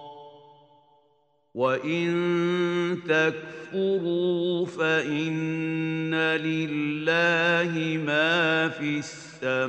وان 1.52 3.04
تكفروا 3.04 4.66
فان 4.66 6.16
لله 6.16 7.72
ما 8.08 8.70
في 8.72 9.04
السماوات 9.04 9.60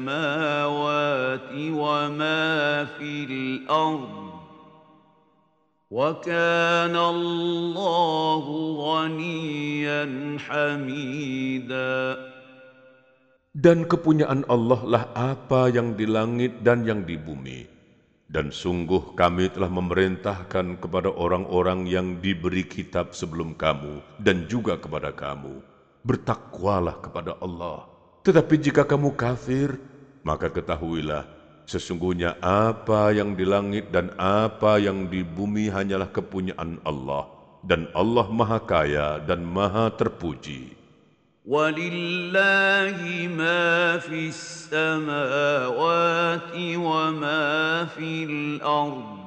وما 1.50 2.84
في 2.84 3.24
الأرض 3.24 4.30
وكان 5.90 6.96
الله 6.96 8.44
غنيا 8.78 10.02
حميدا 10.38 12.16
Dan 13.52 13.84
kepunyaan 13.84 14.48
Allah 14.48 14.80
lah 14.88 15.04
apa 15.12 15.68
yang 15.68 15.92
di 15.92 16.08
langit 16.08 16.64
dan 16.64 16.88
yang 16.88 17.04
di 17.04 17.20
bumi. 17.20 17.81
Dan 18.32 18.48
sungguh 18.48 19.12
kami 19.12 19.52
telah 19.52 19.68
memerintahkan 19.68 20.80
kepada 20.80 21.12
orang-orang 21.12 21.84
yang 21.84 22.16
diberi 22.16 22.64
kitab 22.64 23.12
sebelum 23.12 23.52
kamu 23.52 24.00
dan 24.16 24.48
juga 24.48 24.80
kepada 24.80 25.12
kamu. 25.12 25.60
Bertakwalah 26.00 26.96
kepada 27.04 27.36
Allah. 27.44 27.84
Tetapi 28.24 28.54
jika 28.56 28.88
kamu 28.88 29.12
kafir, 29.20 29.76
maka 30.24 30.48
ketahuilah 30.48 31.28
sesungguhnya 31.68 32.40
apa 32.40 33.12
yang 33.12 33.36
di 33.36 33.44
langit 33.44 33.92
dan 33.92 34.08
apa 34.16 34.80
yang 34.80 35.12
di 35.12 35.20
bumi 35.20 35.68
hanyalah 35.68 36.08
kepunyaan 36.08 36.80
Allah. 36.88 37.28
Dan 37.60 37.92
Allah 37.92 38.32
maha 38.32 38.64
kaya 38.64 39.20
dan 39.28 39.44
maha 39.44 39.92
terpuji. 39.92 40.81
ولله 41.47 42.99
ما 43.31 43.97
في 44.03 44.27
السماوات 44.35 45.71
وما 46.59 47.85
في 47.95 48.23
الارض 48.23 49.17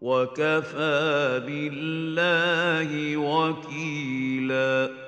وكفى 0.00 1.40
بالله 1.46 2.90
وكيلا 3.16 5.02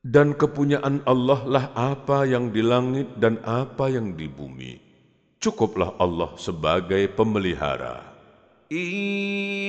Dan 0.00 0.32
kepunyaan 0.32 1.04
Allah 1.04 1.44
lah 1.44 1.76
apa 1.76 2.24
yang 2.24 2.48
di 2.48 2.64
langit 2.64 3.20
dan 3.20 3.36
apa 3.44 3.92
yang 3.92 4.16
di 4.16 4.32
bumi. 4.32 4.80
Cukuplah 5.36 5.92
Allah 6.00 6.32
sebagai 6.40 7.04
pemelihara. 7.12 8.00
إن 8.71 8.77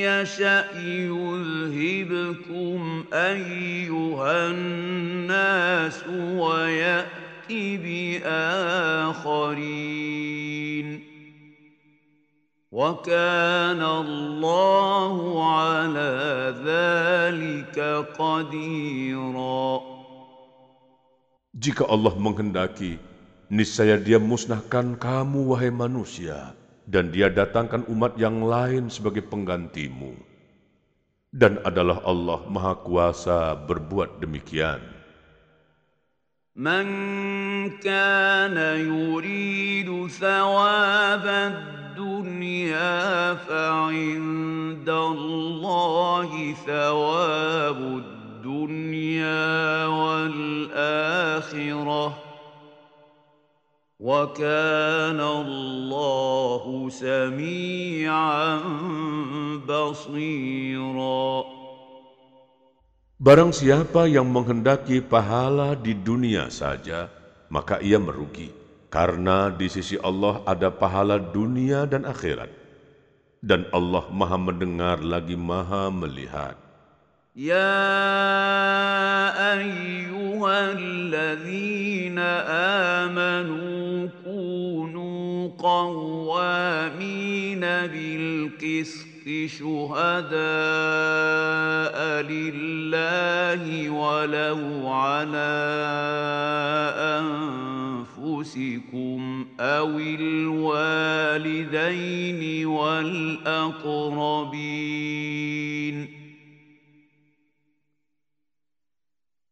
يشأ 0.09 0.80
يذهبكم 0.80 2.80
أيها 3.12 4.50
الناس 4.50 6.04
ويأت 6.09 7.06
بآخرين 9.87 10.87
وكان 12.72 13.82
الله 13.82 15.16
على 15.56 16.14
ذلك 16.64 17.76
قديرا 18.18 19.96
Jika 21.56 21.88
Allah 21.88 22.12
menghendaki, 22.20 23.00
niscaya 23.48 23.96
Dia 23.96 24.20
musnahkan 24.20 24.92
kamu, 25.00 25.56
wahai 25.56 25.72
manusia, 25.72 26.52
dan 26.89 27.13
Dia 27.13 27.31
datangkan 27.31 27.88
umat 27.88 28.19
yang 28.19 28.43
lain 28.43 28.91
sebagai 28.91 29.23
penggantimu. 29.23 30.12
Dan 31.31 31.63
adalah 31.63 32.03
Allah 32.03 32.43
Maha 32.51 32.75
Kuasa 32.84 33.55
berbuat 33.55 34.19
demikian. 34.19 34.84
من 36.55 36.86
كان 37.79 38.57
يريد 38.84 40.07
ثواب 40.07 41.25
الدنيا 41.25 43.34
فعند 43.34 44.89
الله 44.89 46.53
ثواب 46.67 48.03
الدنيا 48.03 49.86
والآخرة 49.86 50.91
وكان 54.01 55.21
الله 55.21 56.63
سميعا 56.89 58.49
بصيرا 59.69 61.29
Barang 63.21 63.53
siapa 63.53 64.10
yang 64.10 64.25
menghendaki 64.25 64.97
pahala 64.97 65.77
di 65.77 65.93
dunia 65.93 66.49
saja, 66.49 67.05
maka 67.53 67.77
ia 67.77 68.01
merugi. 68.01 68.49
Karena 68.89 69.53
di 69.53 69.69
sisi 69.69 69.93
Allah 70.01 70.41
ada 70.41 70.73
pahala 70.73 71.21
dunia 71.21 71.86
dan 71.86 72.10
akhirat. 72.10 72.49
Dan 73.38 73.69
Allah 73.69 74.10
maha 74.10 74.41
mendengar 74.41 75.05
lagi 75.05 75.38
maha 75.38 75.93
melihat. 75.93 76.57
يا 77.38 77.71
أيها 80.46 80.72
الذين 80.78 82.18
آمنوا 83.09 84.09
كونوا 84.24 85.48
قوامين 85.59 87.61
بالقسط 87.61 89.06
شهداء 89.46 90.37
لله 92.22 93.90
ولو 93.90 94.88
على 94.88 95.56
أنفسكم 98.16 99.46
أو 99.61 99.98
الوالدين 99.98 101.46
والأقربين 102.66 103.76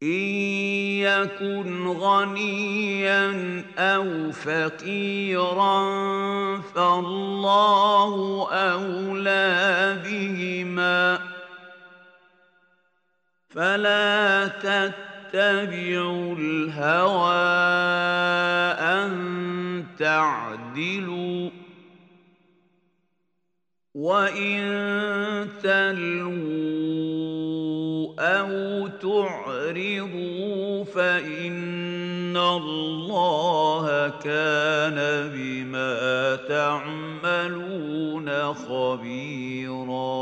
إن 0.05 0.25
يكن 1.01 1.87
غنيا 1.87 3.65
أو 3.79 4.33
فقيرا 4.33 5.81
فالله 6.75 8.47
أولى 8.53 9.99
بهما. 10.05 11.21
فلا 13.51 14.47
تتبعوا 14.49 16.37
الهوى 16.39 17.45
أن 18.81 19.87
تعدلوا 19.99 21.64
وإن 23.96 24.62
تلووا 25.66 27.10
أو 28.20 28.52
تعرضوا 28.88 30.84
فإن 30.84 32.38
الله 32.38 33.86
كان 34.22 34.98
بما 35.34 35.96
تعملون 36.46 38.30
خبيرا 38.54 40.20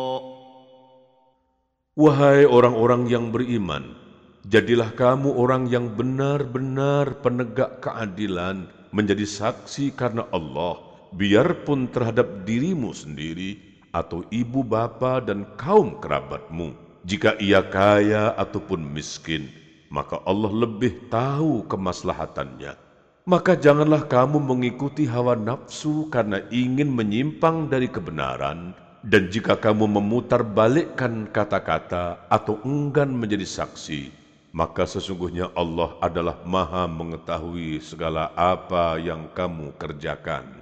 Wahai 1.97 2.45
orang-orang 2.45 3.09
yang 3.09 3.33
beriman, 3.33 3.97
jadilah 4.45 4.93
kamu 4.93 5.33
orang 5.33 5.65
yang 5.65 5.97
benar-benar 5.97 7.25
penegak 7.25 7.81
keadilan 7.81 8.69
menjadi 8.93 9.25
saksi 9.25 9.97
karena 9.97 10.29
Allah, 10.29 10.77
biarpun 11.12 11.88
terhadap 11.92 12.48
dirimu 12.48 12.96
sendiri 12.96 13.60
atau 13.92 14.24
ibu 14.32 14.64
bapa 14.64 15.20
dan 15.20 15.44
kaum 15.60 16.00
kerabatmu. 16.00 16.72
Jika 17.04 17.36
ia 17.42 17.60
kaya 17.60 18.32
ataupun 18.38 18.80
miskin, 18.80 19.50
maka 19.92 20.22
Allah 20.24 20.50
lebih 20.66 21.10
tahu 21.12 21.66
kemaslahatannya. 21.68 22.78
Maka 23.22 23.54
janganlah 23.54 24.06
kamu 24.10 24.42
mengikuti 24.42 25.06
hawa 25.06 25.38
nafsu 25.38 26.10
karena 26.10 26.42
ingin 26.50 26.90
menyimpang 26.90 27.70
dari 27.70 27.86
kebenaran, 27.86 28.74
dan 29.02 29.30
jika 29.30 29.58
kamu 29.58 29.86
memutar 29.98 30.46
balikkan 30.46 31.26
kata-kata 31.30 32.22
atau 32.30 32.58
enggan 32.62 33.10
menjadi 33.10 33.46
saksi, 33.46 34.10
maka 34.54 34.86
sesungguhnya 34.86 35.50
Allah 35.58 35.98
adalah 35.98 36.38
maha 36.46 36.86
mengetahui 36.86 37.82
segala 37.82 38.30
apa 38.38 38.98
yang 39.02 39.26
kamu 39.34 39.74
kerjakan. 39.74 40.61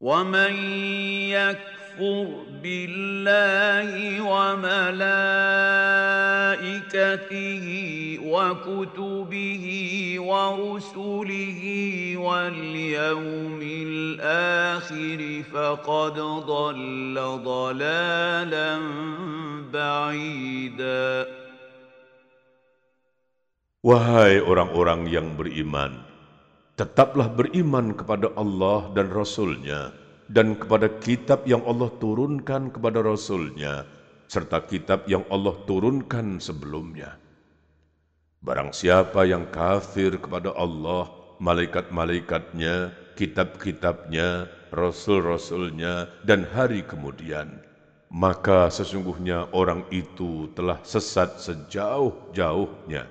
ومن 0.00 0.54
يكفر 1.34 2.26
بالله 2.62 3.90
وملائكته 4.22 4.86
وكتبه 8.22 9.64
ورسله 10.18 11.62
واليوم 12.16 13.60
الآخر 13.62 15.42
فقد 15.52 16.16
ضل 16.46 17.16
ضلالا 17.44 18.78
بعيدا 19.72 21.26
Wahai 23.78 24.42
orang-orang 24.42 25.06
yang 25.06 25.38
beriman, 25.38 26.07
tetaplah 26.78 27.26
beriman 27.26 27.90
kepada 27.90 28.30
Allah 28.38 28.86
dan 28.94 29.10
Rasul-Nya 29.10 29.90
dan 30.30 30.54
kepada 30.54 30.86
kitab 31.02 31.42
yang 31.42 31.66
Allah 31.66 31.90
turunkan 31.98 32.70
kepada 32.70 33.02
Rasul-Nya 33.02 33.82
serta 34.30 34.62
kitab 34.62 35.10
yang 35.10 35.26
Allah 35.26 35.58
turunkan 35.66 36.38
sebelumnya. 36.38 37.18
Barang 38.38 38.70
siapa 38.70 39.26
yang 39.26 39.50
kafir 39.50 40.14
kepada 40.22 40.54
Allah, 40.54 41.10
malaikat-malaikatnya, 41.42 42.94
kitab-kitabnya, 43.18 44.46
rasul-rasulnya, 44.70 46.06
dan 46.22 46.46
hari 46.46 46.86
kemudian, 46.86 47.58
maka 48.06 48.70
sesungguhnya 48.70 49.50
orang 49.50 49.82
itu 49.90 50.46
telah 50.54 50.78
sesat 50.86 51.42
sejauh-jauhnya. 51.42 53.10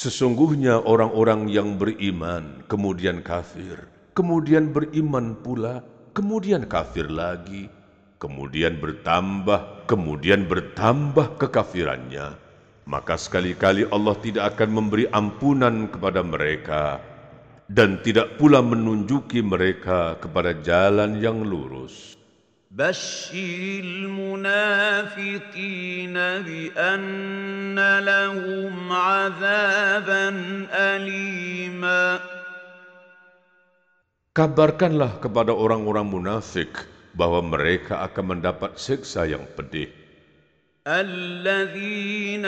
Sesungguhnya 0.00 0.80
orang-orang 0.88 1.52
yang 1.52 1.76
beriman, 1.76 2.64
kemudian 2.72 3.20
kafir, 3.20 3.84
kemudian 4.16 4.72
beriman 4.72 5.36
pula, 5.36 5.84
kemudian 6.16 6.64
kafir 6.64 7.04
lagi, 7.12 7.68
kemudian 8.16 8.80
bertambah, 8.80 9.84
kemudian 9.84 10.48
bertambah 10.48 11.36
kekafirannya, 11.36 12.32
maka 12.88 13.20
sekali-kali 13.20 13.92
Allah 13.92 14.16
tidak 14.24 14.56
akan 14.56 14.70
memberi 14.72 15.04
ampunan 15.12 15.92
kepada 15.92 16.24
mereka 16.24 16.96
dan 17.68 18.00
tidak 18.00 18.40
pula 18.40 18.64
menunjuki 18.64 19.44
mereka 19.44 20.16
kepada 20.16 20.56
jalan 20.64 21.20
yang 21.20 21.44
lurus. 21.44 22.16
بشر 22.70 23.34
المنافقين 23.82 24.46
بأن 26.46 27.98
لهم 27.98 28.92
عذابا 28.92 30.28
أليما 30.70 32.20
Kabarkanlah 34.30 35.18
kepada 35.18 35.50
orang-orang 35.50 36.06
munafik 36.06 36.86
bahwa 37.18 37.42
mereka 37.42 38.06
akan 38.06 38.38
mendapat 38.38 38.78
siksa 38.78 39.26
yang 39.26 39.42
pedih. 39.58 39.90
الذين 40.86 42.46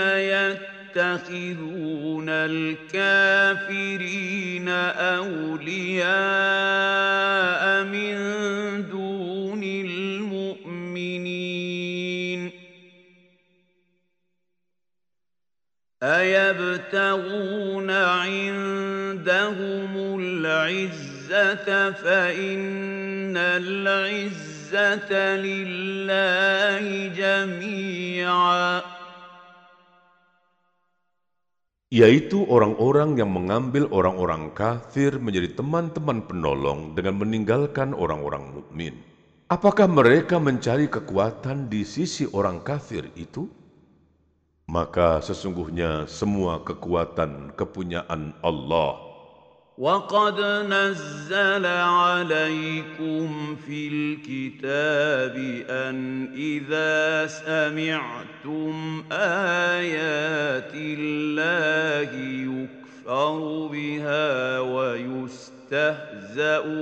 يتخذون 0.96 2.28
الكافرين 2.32 3.68
أولياء 5.18 6.14
من 7.90 8.14
دون 8.88 9.01
المؤمنين 11.01 12.51
أيبتغون 16.03 17.91
عندهم 17.91 19.91
العزة 20.19 21.91
فإن 21.91 23.37
العزة 23.37 25.11
لله 25.35 26.85
جميعا 27.17 28.81
Yaitu 31.87 32.43
orang-orang 32.51 33.15
yang 33.15 33.31
mengambil 33.31 33.87
orang-orang 33.95 34.51
kafir 34.51 35.23
menjadi 35.23 35.55
teman-teman 35.55 36.19
penolong 36.27 36.99
dengan 36.99 37.15
meninggalkan 37.15 37.95
orang-orang 37.95 38.59
mukmin. 38.59 39.10
Apakah 39.51 39.87
mereka 39.87 40.43
mencari 40.43 40.91
kekuatan 40.91 41.71
di 41.71 41.87
sisi 41.87 42.27
orang 42.35 42.59
kafir 42.59 43.07
itu? 43.15 43.47
Maka 44.67 45.23
sesungguhnya 45.23 46.03
semua 46.11 46.59
kekuatan 46.67 47.55
kepunyaan 47.55 48.35
Allah. 48.43 49.07
وقد 49.77 50.41
نزل 50.41 51.65
عليكم 51.65 53.55
في 53.55 53.87
الكتاب 53.87 55.35
أن 55.69 56.27
إذا 56.33 57.27
سمعتم 57.27 58.73
آيات 59.13 60.73
الله 60.73 62.09
يكفر 62.49 63.67
بها 63.71 64.59
ويستهزأ 64.59 65.60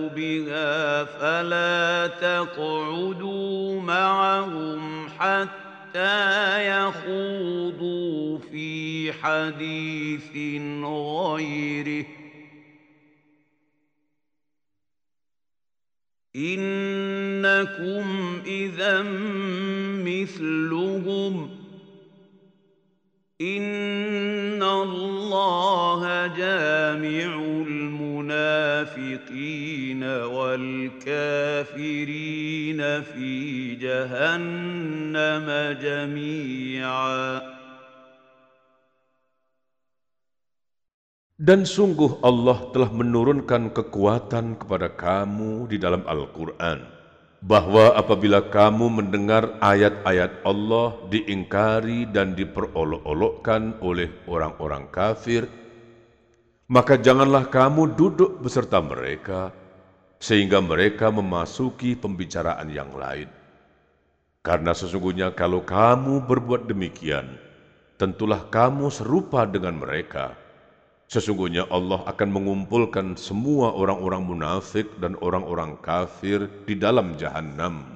بها 0.09 1.05
فلا 1.05 2.07
تقعدوا 2.07 3.81
معهم 3.81 5.09
حتى 5.09 6.69
يخوضوا 6.69 8.39
في 8.39 9.13
حديث 9.13 10.37
غيره. 10.85 12.07
إنكم 16.37 18.05
إذا 18.47 19.03
مثلهم. 20.05 21.51
إن 23.41 24.63
الله 24.63 26.27
جامع 26.27 27.37
المنافقين 28.30 30.04
والكافرين 30.36 31.72
في 33.02 33.32
جهنم 33.76 35.48
جميعاً 35.82 37.56
Dan 41.36 41.68
sungguh 41.68 42.24
Allah 42.24 42.72
telah 42.72 42.88
menurunkan 42.96 43.76
kekuatan 43.76 44.56
kepada 44.56 44.88
kamu 44.88 45.68
di 45.68 45.76
dalam 45.76 46.08
Al-Quran, 46.08 46.88
bahwa 47.44 47.92
apabila 47.92 48.40
kamu 48.40 48.88
mendengar 48.88 49.60
ayat-ayat 49.60 50.48
Allah 50.48 50.96
diingkari 51.12 52.08
dan 52.08 52.40
diperolok-olokkan 52.40 53.84
oleh 53.84 54.16
orang-orang 54.32 54.88
kafir, 54.88 55.52
maka 56.70 56.98
janganlah 56.98 57.48
kamu 57.50 57.94
duduk 57.94 58.42
beserta 58.42 58.82
mereka, 58.82 59.54
sehingga 60.18 60.62
mereka 60.62 61.14
memasuki 61.14 61.94
pembicaraan 61.94 62.70
yang 62.74 62.94
lain. 62.96 63.30
Karena 64.46 64.74
sesungguhnya 64.78 65.34
kalau 65.34 65.66
kamu 65.66 66.26
berbuat 66.26 66.70
demikian, 66.70 67.38
tentulah 67.98 68.46
kamu 68.50 68.94
serupa 68.94 69.46
dengan 69.50 69.78
mereka, 69.82 70.38
Sesungguhnya 71.06 71.70
Allah 71.70 72.02
akan 72.10 72.30
mengumpulkan 72.34 73.14
semua 73.14 73.78
orang-orang 73.78 74.26
munafik 74.26 74.90
dan 74.98 75.14
orang-orang 75.22 75.78
kafir 75.86 76.50
di 76.66 76.74
dalam 76.74 77.14
jahanam. 77.14 77.94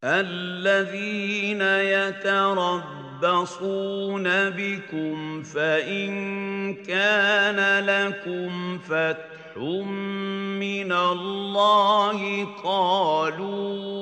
الذين 0.00 1.60
يتربصون 1.60 3.03
يتربصون 3.23 4.23
بكم 4.49 5.43
فإن 5.43 6.73
كان 6.73 7.85
لكم 7.85 8.77
فتح 8.77 9.57
من 9.57 10.91
الله 10.91 12.45
قالوا 12.63 13.95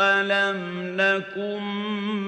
ألم 0.00 0.60
نكن 0.96 1.62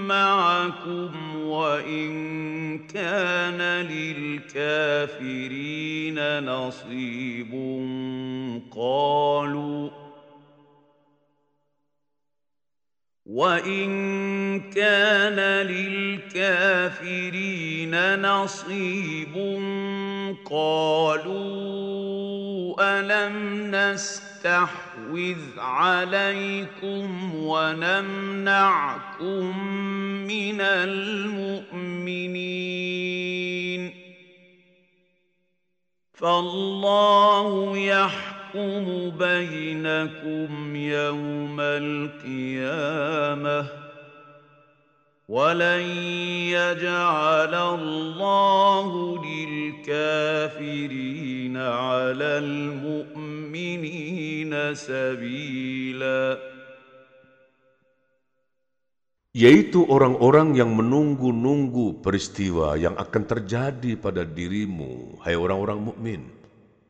معكم 0.09 1.37
وإن 1.45 2.79
كان 2.79 3.87
للكافرين 4.51 5.39
نصيب 6.45 7.53
قالوا 8.77 10.02
وإن 13.33 14.61
كان 14.61 15.67
للكافرين 16.37 17.13
نصيب 18.23 19.35
قالوا 20.45 21.73
ألم 22.81 23.37
نستحوذ 23.75 25.39
عليكم 25.59 27.35
ونمنعكم 27.35 28.53
من 30.27 30.61
المؤمنين 30.61 32.13
فالله 36.13 37.79
يحكم 38.52 39.16
بينكم 39.16 40.76
يوم 40.76 41.58
القيامه 41.84 43.60
ولن 45.28 45.82
يجعل 46.60 47.54
الله 47.56 48.88
للكافرين 49.26 50.68
على 51.58 52.38
المؤمنين 52.44 53.94
سبيلا 54.76 56.38
yaitu 59.38 59.86
orang-orang 59.86 60.58
yang 60.58 60.74
menunggu-nunggu 60.74 62.02
peristiwa 62.02 62.74
yang 62.74 62.98
akan 62.98 63.22
terjadi 63.22 63.94
pada 63.94 64.26
dirimu, 64.26 65.22
hai 65.22 65.38
orang-orang 65.38 65.78
mukmin. 65.94 66.26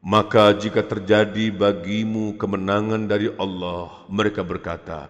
Maka 0.02 0.50
jika 0.58 0.82
terjadi 0.82 1.54
bagimu 1.54 2.34
kemenangan 2.34 3.06
dari 3.06 3.30
Allah, 3.38 4.02
mereka 4.10 4.42
berkata, 4.42 5.06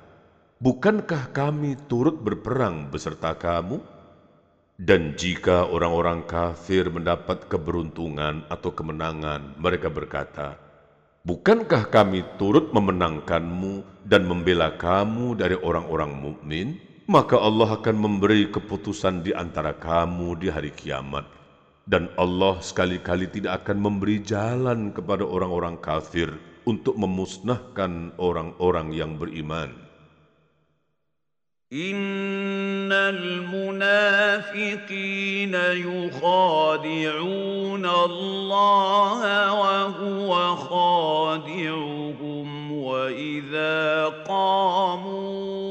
Bukankah 0.61 1.33
kami 1.33 1.81
turut 1.89 2.21
berperang 2.21 2.93
beserta 2.93 3.33
kamu? 3.33 3.81
Dan 4.77 5.17
jika 5.17 5.65
orang-orang 5.65 6.29
kafir 6.29 6.93
mendapat 6.93 7.49
keberuntungan 7.49 8.45
atau 8.53 8.69
kemenangan, 8.77 9.57
mereka 9.57 9.89
berkata, 9.89 10.61
Bukankah 11.25 11.89
kami 11.89 12.21
turut 12.37 12.69
memenangkanmu 12.77 14.05
dan 14.05 14.29
membela 14.29 14.77
kamu 14.77 15.41
dari 15.41 15.57
orang-orang 15.57 16.13
mukmin? 16.21 16.77
Maka 17.09 17.41
Allah 17.41 17.81
akan 17.81 17.97
memberi 17.97 18.45
keputusan 18.53 19.25
di 19.25 19.33
antara 19.33 19.73
kamu 19.73 20.37
di 20.37 20.53
hari 20.53 20.69
kiamat. 20.69 21.42
dan 21.87 22.11
Allah 22.15 22.63
sekali-kali 22.63 23.27
tidak 23.27 23.67
akan 23.67 23.83
memberi 23.83 24.23
jalan 24.23 24.95
kepada 24.95 25.27
orang-orang 25.27 25.83
kafir 25.83 26.31
untuk 26.63 26.95
memusnahkan 26.95 28.15
orang-orang 28.23 28.95
yang 28.95 29.19
beriman. 29.19 29.75
Innal 31.73 33.49
munafiqin 33.49 35.57
yukhadi'un 35.57 37.81
Allah 37.81 39.21
wa 39.57 39.89
huwa 39.97 40.53
khadi'uhum 41.41 42.77
wa 42.77 43.09
idza 43.09 44.13
qamu 44.29 45.62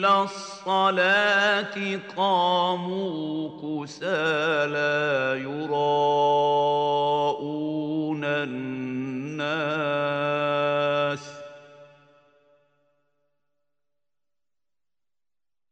إلى 0.00 0.22
الصلاة 0.22 1.76
قاموا 2.16 3.48
كسالى 3.60 5.42
يراءون 5.42 5.74
الناس 8.24 9.40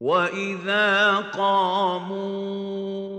وإذا 0.01 1.17
قاموا 1.17 3.18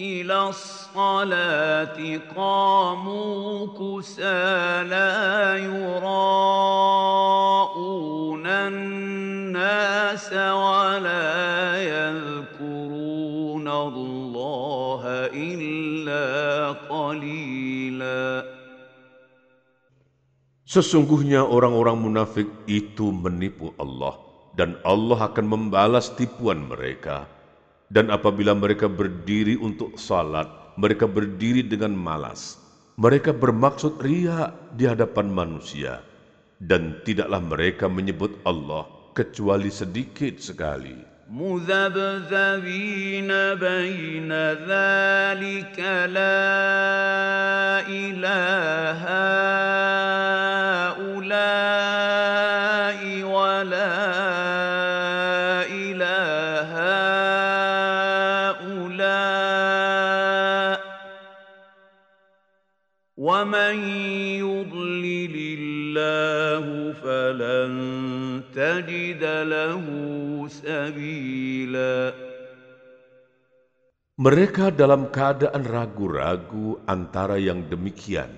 الى 0.00 0.48
الصلاه 0.48 1.98
قاموا 2.36 3.66
كسالى 3.66 5.10
يراءون 5.68 7.26
الناس 8.46 10.32
ولا 10.32 11.36
يذكرون 11.82 13.68
الله 13.68 15.02
الا 15.34 16.26
قليلا 16.88 18.56
Sesungguhnya 20.66 21.46
orang-orang 21.46 22.10
munafik 22.10 22.50
itu 22.66 23.14
menipu 23.14 23.70
Allah 23.78 24.18
dan 24.58 24.74
Allah 24.82 25.30
akan 25.30 25.46
membalas 25.46 26.10
tipuan 26.18 26.66
mereka. 26.66 27.30
Dan 27.90 28.10
apabila 28.10 28.50
mereka 28.54 28.90
berdiri 28.90 29.54
untuk 29.56 29.94
salat, 29.94 30.50
mereka 30.74 31.06
berdiri 31.06 31.62
dengan 31.62 31.94
malas. 31.94 32.58
Mereka 32.98 33.36
bermaksud 33.36 34.02
ria 34.02 34.50
di 34.74 34.88
hadapan 34.90 35.30
manusia. 35.30 36.02
Dan 36.56 37.04
tidaklah 37.04 37.38
mereka 37.44 37.86
menyebut 37.86 38.40
Allah 38.42 38.88
kecuali 39.12 39.68
sedikit 39.68 40.40
sekali. 40.40 41.16
مذبذبين 41.30 43.28
بين 43.58 44.32
ذلك 44.70 45.78
لا 46.06 47.82
إله 47.82 49.02
هؤلاء 51.26 53.00
ولا 53.22 54.29
ومن 63.40 63.76
يضلل 64.44 65.34
الله 65.56 66.64
فلن 67.00 67.72
تجد 68.52 69.22
له 69.24 69.84
سبيلا 70.44 71.96
Mereka 74.16 74.72
dalam 74.72 75.12
keadaan 75.12 75.60
ragu-ragu 75.68 76.80
antara 76.88 77.36
yang 77.36 77.68
demikian, 77.68 78.32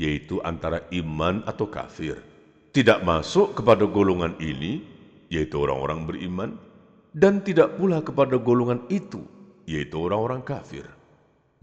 yaitu 0.00 0.40
antara 0.40 0.88
iman 0.88 1.44
atau 1.44 1.68
kafir. 1.68 2.16
Tidak 2.72 3.04
masuk 3.04 3.60
kepada 3.60 3.84
golongan 3.84 4.40
ini, 4.40 4.80
yaitu 5.28 5.60
orang-orang 5.60 6.08
beriman, 6.08 6.50
dan 7.12 7.44
tidak 7.44 7.76
pula 7.76 8.00
kepada 8.00 8.40
golongan 8.40 8.88
itu, 8.88 9.20
yaitu 9.68 10.00
orang-orang 10.00 10.40
kafir 10.40 10.88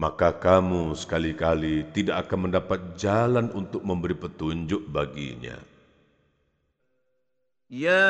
maka 0.01 0.33
kamu 0.33 0.97
sekali-kali 0.97 1.85
tidak 1.93 2.25
akan 2.25 2.49
mendapat 2.49 2.97
jalan 2.97 3.53
untuk 3.53 3.85
memberi 3.85 4.17
petunjuk 4.17 4.81
baginya. 4.89 5.61
Ya 7.69 8.09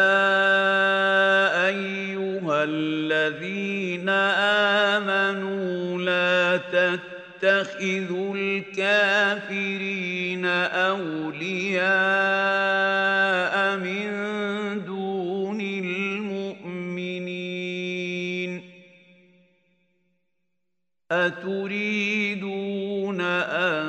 ayyuhalladzina 1.67 4.19
amanu 4.95 5.99
la 5.99 6.63
tattakhidhul 6.71 8.71
kafirina 8.71 10.71
awliya'a 10.95 13.21
أتريدون 21.11 22.81
أن 23.23 23.87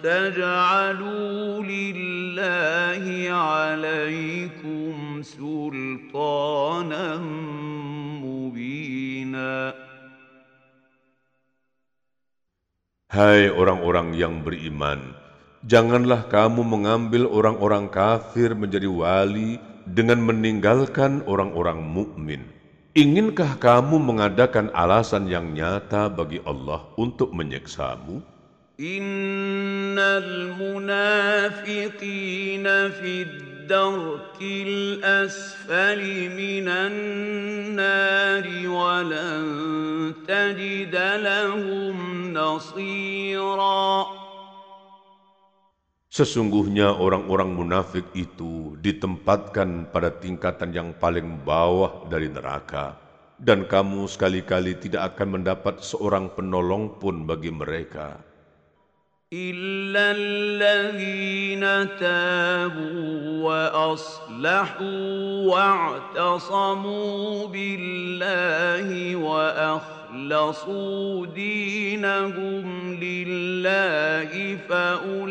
تجعلوا 0.00 1.60
لله 1.60 3.04
عليكم 3.28 5.20
سلطانا 5.22 7.16
مبينا 8.24 9.74
Hai 13.10 13.50
orang-orang 13.50 14.14
yang 14.16 14.40
beriman, 14.40 15.12
janganlah 15.68 16.24
kamu 16.30 16.64
mengambil 16.64 17.28
orang-orang 17.28 17.92
kafir 17.92 18.56
menjadi 18.56 18.88
wali 18.88 19.60
dengan 19.84 20.24
meninggalkan 20.24 21.20
orang-orang 21.28 21.84
mukmin. 21.84 22.53
Inginkah 22.95 23.59
kamu 23.59 23.99
mengadakan 23.99 24.71
alasan 24.71 25.27
yang 25.27 25.51
nyata 25.51 26.07
bagi 26.07 26.39
Allah 26.47 26.79
untuk 26.95 27.35
menyeksamu? 27.35 28.23
Innal 28.79 30.55
munafiqina 30.55 31.75
fid 32.95 33.67
darkil 33.67 35.03
asfali 35.03 36.31
minan 36.31 36.95
nari 37.75 38.63
walan 38.63 40.15
tajida 40.23 41.19
lahum 41.19 42.31
nasira. 42.31 44.04
Sesungguhnya 46.14 46.98
orang-orang 46.98 47.54
munafik 47.54 48.02
itu 48.18 48.74
ditempatkan 48.82 49.94
pada 49.94 50.10
tingkatan 50.10 50.74
yang 50.74 50.90
paling 50.98 51.38
bawah 51.46 52.02
dari 52.10 52.26
neraka, 52.26 52.98
dan 53.38 53.62
kamu 53.62 54.10
sekali-kali 54.10 54.74
tidak 54.74 55.14
akan 55.14 55.38
mendapat 55.38 55.86
seorang 55.86 56.34
penolong 56.34 56.98
pun 56.98 57.30
bagi 57.30 57.54
mereka. 57.54 58.26
إلا 59.30 60.18
الذين 60.18 61.62
تابوا 62.02 63.14
وأصلحوا 63.46 65.06
واعتصموا 65.46 67.46
بالله 67.46 68.88
وأخلصوا 69.16 70.03
دينهم 71.25 72.93
لله 73.03 74.57
فأولئك 74.69 75.29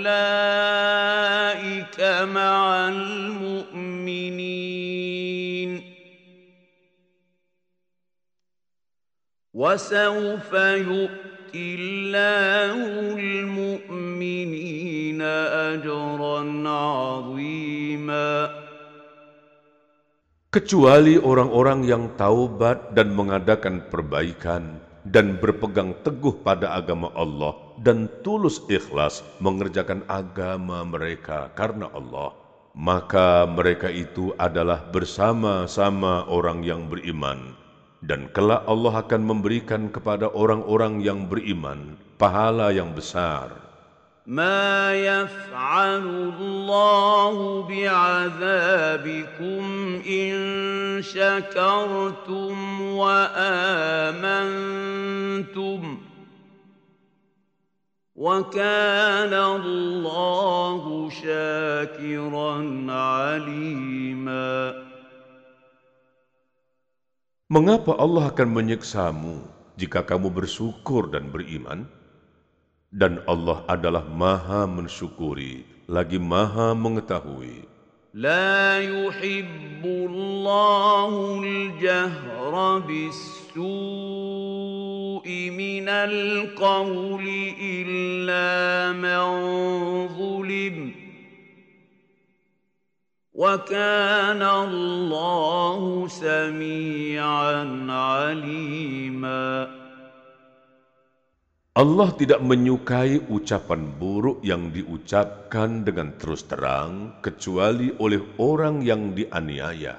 مع 2.35 2.89
المؤمنين. 2.89 3.55
وسوف 9.55 10.53
يؤتي 10.53 11.35
الله 11.55 13.18
المؤمنين 13.18 15.22
أجرا 15.22 16.68
عظيما. 16.68 18.64
Kecuali 20.55 21.18
orang-orang 21.18 21.82
yang 21.82 22.14
taubat 22.14 22.94
dan 22.94 23.11
mengadakan 23.11 23.90
perbaikan 23.90 24.78
dan 25.02 25.34
berpegang 25.42 25.98
teguh 26.07 26.30
pada 26.46 26.78
agama 26.78 27.11
Allah 27.18 27.59
dan 27.82 28.07
tulus 28.22 28.62
ikhlas 28.70 29.26
mengerjakan 29.42 30.07
agama 30.07 30.86
mereka 30.86 31.50
karena 31.59 31.90
Allah, 31.90 32.38
maka 32.70 33.50
mereka 33.50 33.90
itu 33.90 34.30
adalah 34.38 34.78
bersama-sama 34.94 36.22
orang 36.30 36.62
yang 36.62 36.86
beriman 36.86 37.59
dan 38.07 38.30
kelak 38.30 38.62
Allah 38.70 39.02
akan 39.02 39.26
memberikan 39.26 39.90
kepada 39.90 40.30
orang-orang 40.30 41.02
yang 41.02 41.26
beriman 41.26 41.98
pahala 42.14 42.70
yang 42.70 42.94
besar. 42.94 43.64
ما 44.25 44.97
يفعل 44.97 46.33
الله 46.41 47.37
بعذابكم 47.68 49.62
إن 50.09 50.35
شكرتم 51.05 52.81
وآمنتم 52.81 54.41
وكان 58.16 59.35
الله 59.35 60.83
شاكرا 61.11 62.55
عليما 62.89 64.85
Mengapa 67.45 67.93
Allah 68.01 68.33
akan 68.33 68.49
menyiksamu 68.57 69.45
jika 69.77 70.01
kamu 70.01 70.33
bersyukur 70.33 71.12
dan 71.12 71.29
beriman? 71.29 71.85
Dan 72.95 73.18
Allah 73.26 73.66
adalah 73.66 74.07
maha 74.07 74.70
mensyukuri, 74.70 75.66
lagi 75.90 76.14
maha 76.22 76.78
mengetahui. 76.78 77.74
لا 78.14 78.78
يحب 78.78 79.82
الله 79.82 81.42
الجهر 81.42 82.78
بالسوء 82.86 83.59
من 85.51 85.88
القول 85.88 87.26
إلا 87.59 88.92
من 88.95 89.26
ظلم 90.14 90.95
وكان 93.34 94.42
الله 94.42 96.09
سميعا 96.09 97.62
عليما 97.90 99.84
Allah 101.75 102.14
tidak 102.14 102.39
menyukai 102.39 103.27
ucapan 103.35 103.91
buruk 103.99 104.39
yang 104.47 104.70
diucapkan 104.70 105.83
dengan 105.83 106.14
terus 106.14 106.47
terang 106.47 107.18
kecuali 107.18 107.91
oleh 107.99 108.22
orang 108.39 108.79
yang 108.79 109.11
dianiaya. 109.11 109.99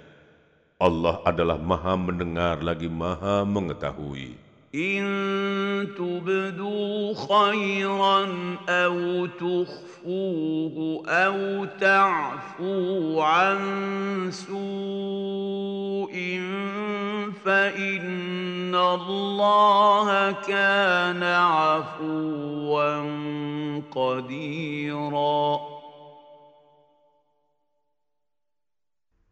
Allah 0.80 1.20
adalah 1.28 1.60
maha 1.60 2.00
mendengar 2.00 2.64
lagi 2.64 2.88
maha 2.88 3.44
mengetahui. 3.44 4.45
إن 4.76 5.96
تبدوا 5.96 7.14
خيرا 7.16 8.20
أو 8.70 9.26
تخفوه 9.26 10.76
أو 11.08 11.66
تعفوا 11.80 13.24
عن 13.24 13.60
سوء 14.32 16.16
فإن 17.46 18.76
الله 18.76 20.32
كان 20.44 21.24
عفوا 21.24 22.92
قديرا. 23.96 25.48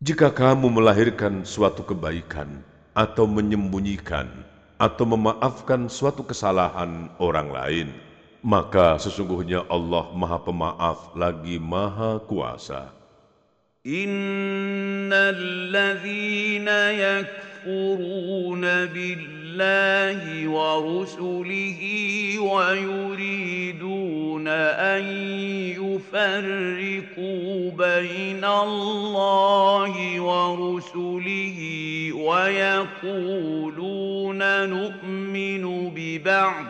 Jika 0.03 0.35
kamu 0.35 0.67
melahirkan 0.67 1.47
suatu 1.47 1.83
kebaikan 1.87 2.59
atau 2.91 3.23
menyembunyikan 3.23 4.52
atau 4.83 5.07
memaafkan 5.07 5.87
suatu 5.87 6.27
kesalahan 6.27 7.07
orang 7.15 7.55
lain, 7.55 7.87
maka 8.43 8.99
sesungguhnya 8.99 9.63
Allah 9.71 10.11
Maha 10.11 10.43
Pemaaf 10.43 11.15
lagi 11.15 11.55
Maha 11.55 12.19
Kuasa. 12.19 12.91
Innal 13.87 15.71
ladzina 15.71 16.91
yakfuruna 16.91 18.91
billahi 18.91 19.42
بالله 19.57 20.47
ورسله 20.49 21.79
ويريدون 22.39 23.67
أن 24.47 25.03
يفرقوا 25.77 27.71
بين 27.71 28.45
الله 28.45 30.21
ورسله 30.21 31.59
ويقولون 32.13 33.49
نؤمن 34.69 35.89
ببعض 35.95 36.65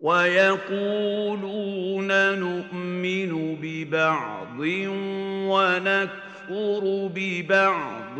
ويقولون 0.00 1.58
نؤمن 2.38 3.56
ببعض 3.62 4.58
ونكفر 5.48 6.82
ببعض 7.14 8.18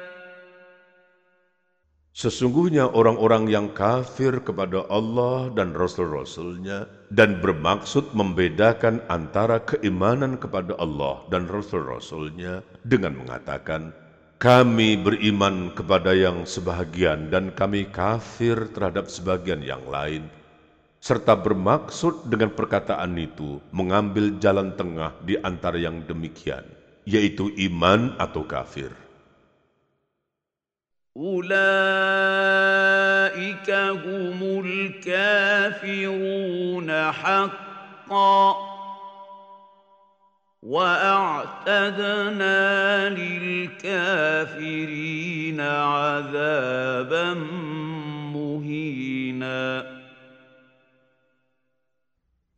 Sesungguhnya 2.16 2.96
orang-orang 2.96 3.44
yang 3.44 3.76
kafir 3.76 4.40
kepada 4.40 4.88
Allah 4.88 5.52
dan 5.52 5.76
Rasul-Rasulnya 5.76 6.88
dan 7.12 7.44
bermaksud 7.44 8.16
membedakan 8.16 9.04
antara 9.12 9.60
keimanan 9.60 10.40
kepada 10.40 10.72
Allah 10.80 11.28
dan 11.28 11.44
Rasul-Rasulnya 11.44 12.64
dengan 12.88 13.20
mengatakan, 13.20 13.92
kami 14.41 14.97
beriman 14.97 15.69
kepada 15.69 16.17
yang 16.17 16.49
sebahagian 16.49 17.29
dan 17.29 17.53
kami 17.53 17.85
kafir 17.93 18.73
terhadap 18.73 19.05
sebagian 19.05 19.61
yang 19.61 19.85
lain, 19.85 20.25
serta 20.97 21.37
bermaksud 21.37 22.25
dengan 22.25 22.49
perkataan 22.49 23.13
itu 23.21 23.61
mengambil 23.69 24.41
jalan 24.41 24.73
tengah 24.73 25.13
di 25.21 25.37
antara 25.45 25.77
yang 25.77 26.01
demikian, 26.09 26.65
yaitu 27.05 27.53
iman 27.69 28.17
atau 28.17 28.41
kafir. 28.41 28.89
Ulaika 31.13 31.53
humul 33.93 34.97
kafiruna 35.05 36.33
haqqa 37.13 38.70
وأعتدنا 40.61 42.59
للكافرين 43.09 43.89
عذابا 45.61 47.33
مهينا 48.37 49.61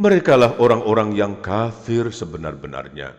Merekalah 0.04 0.60
orang-orang 0.60 1.16
yang 1.16 1.40
kafir 1.40 2.12
sebenar-benarnya. 2.12 3.16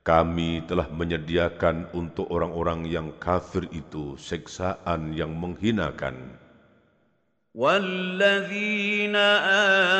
Kami 0.00 0.64
telah 0.64 0.88
menyediakan 0.88 1.92
untuk 1.92 2.32
orang-orang 2.32 2.88
yang 2.88 3.12
kafir 3.20 3.68
itu 3.76 4.16
seksaan 4.16 5.12
yang 5.12 5.36
menghinakan. 5.36 6.47
والذين 7.58 9.16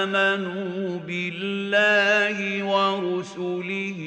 آمنوا 0.07 0.99
بالله 0.99 2.63
ورسله 2.65 4.01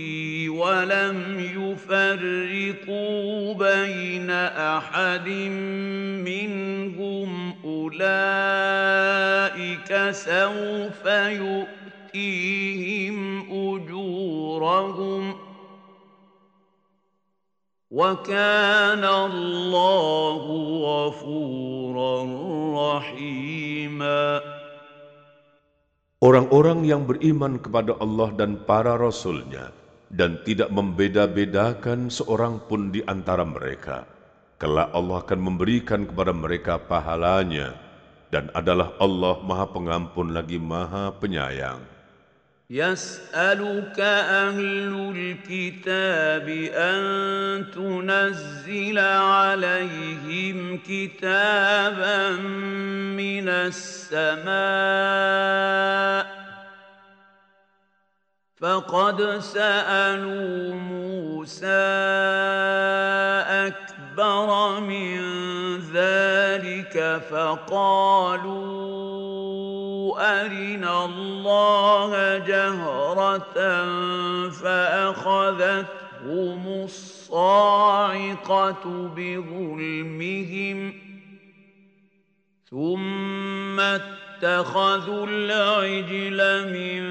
ولم 0.49 1.39
يفرقوا 1.59 3.53
بين 3.53 4.29
أحد 4.79 5.27
منهم 6.23 7.55
أولئك 7.65 8.91
سوف 10.11 11.05
يؤتيهم 12.15 13.41
أجورهم 13.51 15.33
ۖ 15.33 15.35
وكان 17.90 19.04
الله 19.04 20.42
غفورا 20.82 22.16
رحيما 22.74 24.24
Orang-orang 26.16 26.82
yang 26.88 27.04
beriman 27.04 27.60
kepada 27.60 27.92
Allah 28.02 28.32
dan 28.34 28.58
para 28.64 28.96
Rasulnya 28.98 29.70
dan 30.10 30.40
tidak 30.48 30.72
membeda-bedakan 30.72 32.08
seorang 32.08 32.58
pun 32.66 32.88
di 32.90 33.04
antara 33.04 33.44
mereka, 33.44 34.08
kelak 34.56 34.90
Allah 34.96 35.22
akan 35.22 35.40
memberikan 35.44 36.08
kepada 36.08 36.32
mereka 36.32 36.80
pahalanya 36.80 37.76
dan 38.32 38.48
adalah 38.56 38.96
Allah 38.98 39.38
Maha 39.44 39.68
Pengampun 39.70 40.32
lagi 40.34 40.56
Maha 40.56 41.14
Penyayang. 41.14 41.89
يسألك 42.71 43.99
أهل 43.99 45.13
الكتاب 45.15 46.47
أن 46.73 47.65
تنزل 47.71 48.99
عليهم 48.99 50.77
كتابا 50.77 52.29
من 53.19 53.49
السماء 53.49 54.51
فقد 58.57 59.39
سألوا 59.39 60.73
موسى 60.73 61.67
أكبر 63.67 64.79
من 64.79 65.19
ذلك 65.93 67.21
فقالوا 67.31 68.61
أرنا 70.19 71.05
الله 71.05 72.37
جهرة 72.37 73.53
فأخذتهم 74.49 75.87
الصاعقة 76.83 78.03
بظلمهم 79.15 80.93
ثم 82.71 83.79
اتخذوا 83.79 85.27
العجل 85.29 86.39
من 86.73 87.03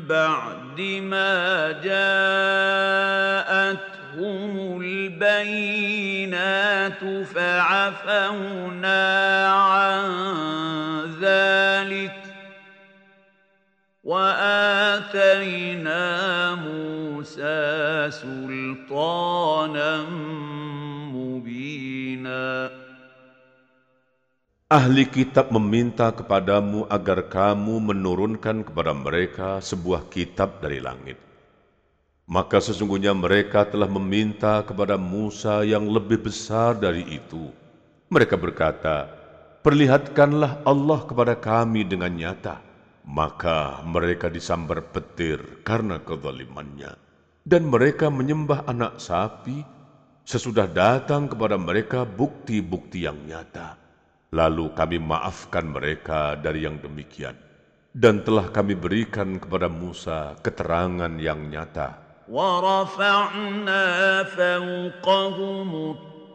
بعد 0.00 0.80
ما 0.80 1.72
جاءتهم 1.72 3.18
البينات 4.82 6.58
فعفونا 7.34 9.06
عن 9.48 10.04
ذلك 11.20 12.17
واتينا 14.07 16.03
موسى 16.59 17.59
سلطانا 18.11 19.91
مبينا 21.15 22.43
Ahli 24.73 25.05
kitab 25.05 25.53
meminta 25.53 26.09
kepadamu 26.09 26.89
agar 26.89 27.29
kamu 27.29 27.93
menurunkan 27.93 28.65
kepada 28.65 28.89
mereka 28.89 29.61
sebuah 29.61 30.09
kitab 30.09 30.65
dari 30.65 30.81
langit. 30.81 31.21
Maka 32.25 32.57
sesungguhnya 32.57 33.13
mereka 33.13 33.69
telah 33.69 33.85
meminta 33.85 34.65
kepada 34.65 34.97
Musa 34.97 35.61
yang 35.61 35.85
lebih 35.85 36.25
besar 36.25 36.73
dari 36.73 37.05
itu. 37.05 37.53
Mereka 38.09 38.33
berkata, 38.33 39.13
Perlihatkanlah 39.61 40.65
Allah 40.65 40.99
kepada 41.05 41.37
kami 41.37 41.85
dengan 41.85 42.09
nyata. 42.09 42.66
Maka 43.07 43.83
mereka 43.83 44.31
disambar 44.31 44.79
petir 44.95 45.61
karena 45.67 45.99
kezalimannya. 45.99 46.95
Dan 47.43 47.67
mereka 47.67 48.07
menyembah 48.07 48.63
anak 48.63 49.03
sapi 49.03 49.59
sesudah 50.23 50.71
datang 50.71 51.27
kepada 51.27 51.59
mereka 51.59 52.07
bukti-bukti 52.07 53.03
yang 53.03 53.19
nyata. 53.27 53.75
Lalu 54.31 54.71
kami 54.71 54.97
maafkan 55.03 55.67
mereka 55.67 56.39
dari 56.39 56.63
yang 56.63 56.79
demikian. 56.79 57.35
Dan 57.93 58.23
telah 58.23 58.49
kami 58.49 58.73
berikan 58.73 59.37
kepada 59.37 59.67
Musa 59.67 60.33
keterangan 60.39 61.11
yang 61.19 61.51
nyata. 61.51 62.03
ورفعنا 62.29 63.83
فوقهم 64.23 65.95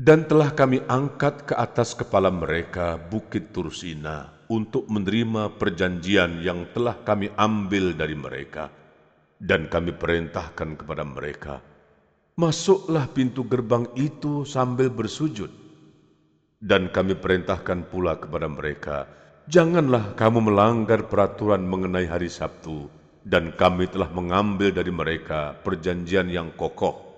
Dan 0.00 0.24
telah 0.24 0.56
kami 0.56 0.80
angkat 0.88 1.44
ke 1.44 1.52
atas 1.52 1.92
kepala 1.92 2.32
mereka 2.32 2.96
bukit 2.96 3.52
Tursina 3.52 4.32
untuk 4.48 4.88
menerima 4.88 5.60
perjanjian 5.60 6.40
yang 6.40 6.72
telah 6.72 6.96
kami 7.04 7.28
ambil 7.36 7.92
dari 7.92 8.16
mereka. 8.16 8.72
Dan 9.36 9.68
kami 9.68 9.92
perintahkan 9.92 10.80
kepada 10.80 11.04
mereka, 11.04 11.60
Masuklah 12.40 13.12
pintu 13.12 13.44
gerbang 13.44 13.92
itu 13.92 14.48
sambil 14.48 14.88
bersujud. 14.88 15.52
Dan 16.56 16.88
kami 16.88 17.20
perintahkan 17.20 17.92
pula 17.92 18.16
kepada 18.16 18.48
mereka, 18.48 19.04
Janganlah 19.52 20.16
kamu 20.16 20.48
melanggar 20.48 21.12
peraturan 21.12 21.60
mengenai 21.60 22.08
hari 22.08 22.32
Sabtu, 22.32 22.88
dan 23.20 23.52
kami 23.52 23.84
telah 23.92 24.08
mengambil 24.08 24.72
dari 24.72 24.88
mereka 24.88 25.52
perjanjian 25.60 26.32
yang 26.32 26.56
kokoh. 26.56 27.09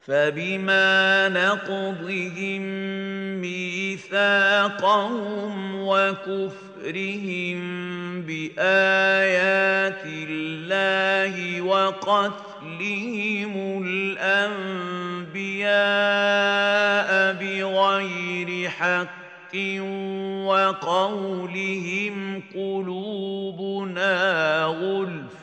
فبما 0.00 1.28
نقضهم 1.28 2.62
ميثاقهم 3.40 5.00
وكفرهم 5.80 7.60
بآيات 8.22 10.02
الله 10.06 11.60
وقتلهم 11.62 13.52
الأنبياء 13.86 15.40
بغير 17.32 18.68
حق 18.68 19.56
وقولهم 20.46 22.42
قلوبنا 22.54 24.14
غلف 24.64 25.39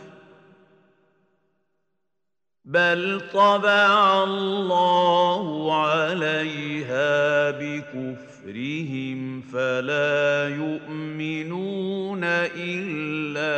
بل 2.67 3.19
طبع 3.35 3.91
الله 4.23 5.47
عليها 5.75 7.11
بكفرهم 7.59 9.19
فلا 9.43 10.49
يؤمنون 10.55 12.23
إلا 12.55 13.55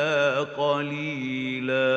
قليلا 0.56 1.92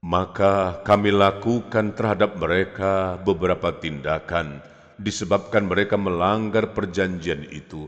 Maka 0.00 0.82
kami 0.82 1.14
lakukan 1.14 1.94
terhadap 1.94 2.34
mereka 2.34 3.14
beberapa 3.22 3.70
tindakan 3.70 4.58
disebabkan 4.98 5.70
mereka 5.70 5.94
melanggar 5.94 6.74
perjanjian 6.74 7.46
itu 7.46 7.86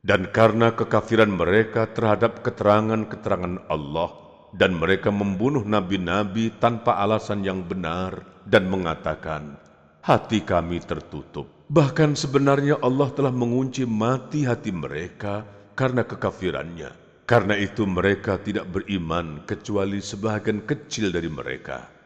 dan 0.00 0.32
karena 0.32 0.72
kekafiran 0.72 1.28
mereka 1.28 1.92
terhadap 1.92 2.40
keterangan-keterangan 2.40 3.68
Allah 3.68 4.26
dan 4.56 4.78
mereka 4.78 5.12
membunuh 5.12 5.62
nabi-nabi 5.66 6.54
tanpa 6.56 6.96
alasan 7.02 7.44
yang 7.44 7.60
benar 7.60 8.24
dan 8.48 8.70
mengatakan, 8.70 9.58
hati 10.00 10.40
kami 10.46 10.80
tertutup. 10.80 11.50
Bahkan 11.66 12.14
sebenarnya 12.14 12.78
Allah 12.78 13.10
telah 13.10 13.34
mengunci 13.34 13.82
mati 13.82 14.46
hati 14.46 14.70
mereka 14.70 15.42
karena 15.74 16.06
kekafirannya. 16.06 16.94
Karena 17.26 17.58
itu 17.58 17.82
mereka 17.90 18.38
tidak 18.38 18.70
beriman 18.70 19.42
kecuali 19.50 19.98
sebahagian 19.98 20.62
kecil 20.62 21.10
dari 21.10 21.26
mereka. 21.26 21.96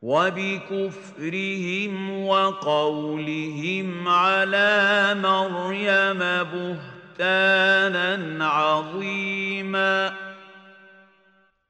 وبكفرهم 0.00 1.94
وقولهم 2.24 4.08
على 4.08 4.72
مريم 5.20 6.18
بهتانا 6.52 8.16
عظيما 8.48 10.12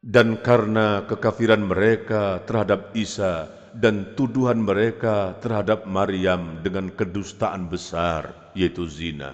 dan 0.06 0.38
karena 0.38 1.02
kekafiran 1.10 1.66
mereka 1.66 2.38
terhadap 2.46 2.94
Isa 2.94 3.50
dan 3.74 4.14
tuduhan 4.14 4.62
mereka 4.62 5.34
terhadap 5.42 5.90
Maryam 5.90 6.62
dengan 6.62 6.94
kedustaan 6.94 7.66
besar, 7.66 8.54
yaitu 8.54 8.86
zina. 8.86 9.34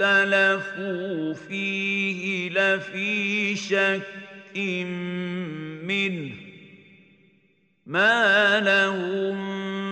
اختلفوا 0.00 1.34
فيه 1.34 2.50
لفي 2.50 3.56
شك 3.56 4.02
منه 5.82 6.30
ما 7.86 8.60
لهم 8.60 9.38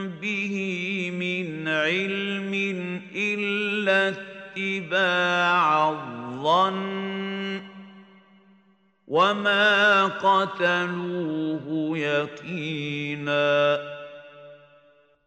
به 0.09 0.55
من 1.11 1.69
علم 1.69 2.53
إلا 3.15 4.15
اتباع 4.15 5.91
الظن 5.91 7.63
وما 9.07 10.07
قتلوه 10.07 11.99
يقينا 11.99 13.79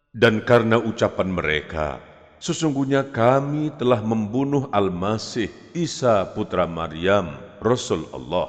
Dan 0.09 0.41
karena 0.41 0.81
ucapan 0.81 1.29
mereka, 1.31 2.01
Sesungguhnya 2.39 3.03
kami 3.11 3.67
telah 3.75 3.99
membunuh 3.99 4.71
Al-Masih 4.71 5.51
Isa 5.75 6.23
putra 6.31 6.63
Maryam, 6.63 7.35
Rasul 7.59 8.07
Allah. 8.15 8.47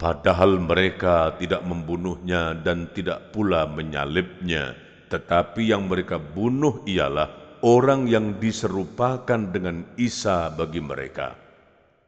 Padahal 0.00 0.56
mereka 0.56 1.36
tidak 1.36 1.60
membunuhnya 1.68 2.56
dan 2.56 2.88
tidak 2.96 3.28
pula 3.36 3.68
menyalibnya, 3.68 4.72
tetapi 5.12 5.68
yang 5.68 5.84
mereka 5.84 6.16
bunuh 6.16 6.80
ialah 6.88 7.60
orang 7.60 8.08
yang 8.08 8.40
diserupakan 8.40 9.52
dengan 9.52 9.84
Isa 10.00 10.48
bagi 10.48 10.80
mereka. 10.80 11.36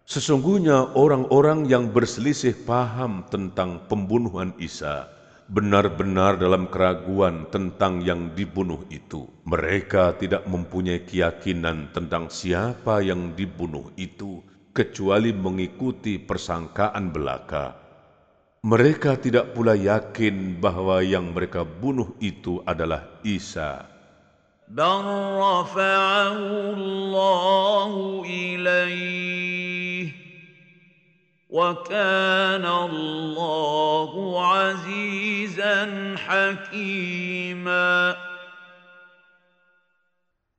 Sesungguhnya 0.09 0.97
orang-orang 0.97 1.68
yang 1.68 1.92
berselisih 1.92 2.64
paham 2.64 3.20
tentang 3.28 3.84
pembunuhan 3.84 4.57
Isa 4.57 5.15
benar-benar 5.51 6.39
dalam 6.39 6.71
keraguan 6.71 7.47
tentang 7.51 7.99
yang 8.01 8.32
dibunuh 8.32 8.88
itu. 8.88 9.27
Mereka 9.43 10.15
tidak 10.21 10.47
mempunyai 10.47 11.03
keyakinan 11.03 11.91
tentang 11.91 12.32
siapa 12.32 13.03
yang 13.03 13.36
dibunuh 13.36 13.91
itu, 13.99 14.39
kecuali 14.71 15.36
mengikuti 15.36 16.15
persangkaan 16.21 17.11
belaka. 17.11 17.75
Mereka 18.61 19.17
tidak 19.17 19.57
pula 19.57 19.73
yakin 19.73 20.61
bahwa 20.61 21.01
yang 21.01 21.34
mereka 21.34 21.65
bunuh 21.65 22.13
itu 22.21 22.61
adalah 22.63 23.19
Isa. 23.25 23.91
بل 24.71 25.03
رفعه 25.36 26.38
الله 26.77 28.23
إليه 28.25 29.54
وكان 31.51 32.65
الله 32.65 34.11
عزيزا 34.39 35.77
حكيما 36.15 38.15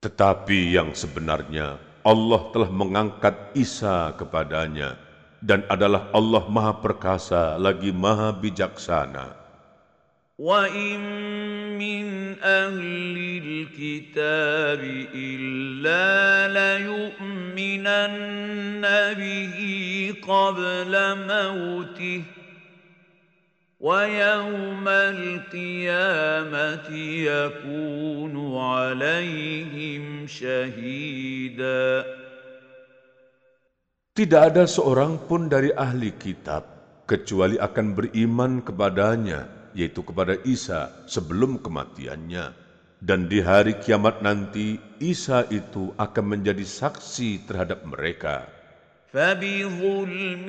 Tetapi 0.02 0.74
yang 0.74 0.98
sebenarnya 0.98 1.78
Allah 2.02 2.50
telah 2.50 2.66
mengangkat 2.74 3.54
Isa 3.54 4.10
kepadanya 4.18 4.98
dan 5.38 5.62
adalah 5.70 6.10
Allah 6.10 6.42
Maha 6.50 6.74
Perkasa 6.82 7.54
lagi 7.54 7.94
Maha 7.94 8.34
Bijaksana. 8.34 9.38
وإن 10.42 11.65
من 11.78 12.36
أهل 12.42 13.16
الكتاب 13.44 14.80
إلا 15.14 16.08
ليؤمنن 16.58 18.82
به 19.18 19.56
قبل 20.22 20.92
موته 21.28 22.22
ويوم 23.80 24.88
القيامة 24.88 26.88
يكون 27.26 28.34
عليهم 28.58 30.26
شهيدا 30.26 32.04
Tidak 34.12 34.42
ada 34.44 34.68
seorang 34.68 35.24
pun 35.24 35.48
dari 35.48 35.72
ahli 35.72 36.12
kitab 36.20 36.68
kecuali 37.08 37.56
akan 37.56 37.96
beriman 37.96 38.60
kepadanya 38.60 39.55
yaitu 39.76 40.04
kepada 40.04 40.36
Isa 40.44 40.92
sebelum 41.08 41.60
kematiannya. 41.60 42.52
Dan 43.02 43.26
di 43.26 43.42
hari 43.42 43.82
kiamat 43.82 44.22
nanti, 44.22 44.78
Isa 45.02 45.42
itu 45.50 45.90
akan 45.98 46.24
menjadi 46.38 46.62
saksi 46.62 47.50
terhadap 47.50 47.82
mereka. 47.82 48.46
فبظلم 49.12 50.48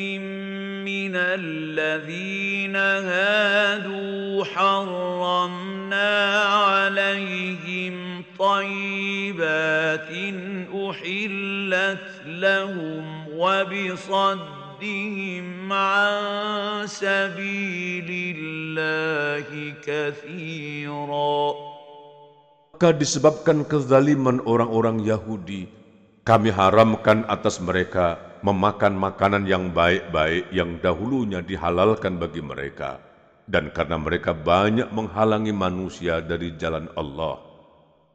من 0.87 1.15
الذين 1.15 2.75
هادوا 2.75 4.43
حرمنا 4.43 6.15
عليهم 6.43 8.23
طيبات 8.39 10.09
أحلت 10.73 12.07
لهم 12.25 13.27
وبصد 13.27 14.56
صدهم 14.77 15.73
عن 15.73 16.13
سبيل 16.85 18.09
الله 18.37 19.47
كثيرا 19.81 21.37
Maka 22.73 22.89
disebabkan 22.99 23.63
kezaliman 23.63 24.43
orang-orang 24.43 24.99
Yahudi, 25.07 25.71
kami 26.27 26.51
haramkan 26.51 27.23
atas 27.31 27.63
mereka 27.63 28.19
memakan 28.43 28.99
makanan 28.99 29.47
yang 29.47 29.71
baik-baik 29.71 30.51
yang 30.51 30.83
dahulunya 30.83 31.39
dihalalkan 31.39 32.19
bagi 32.19 32.43
mereka. 32.43 32.99
Dan 33.47 33.71
karena 33.71 33.95
mereka 33.95 34.35
banyak 34.35 34.91
menghalangi 34.91 35.55
manusia 35.55 36.19
dari 36.19 36.59
jalan 36.59 36.91
Allah, 36.99 37.39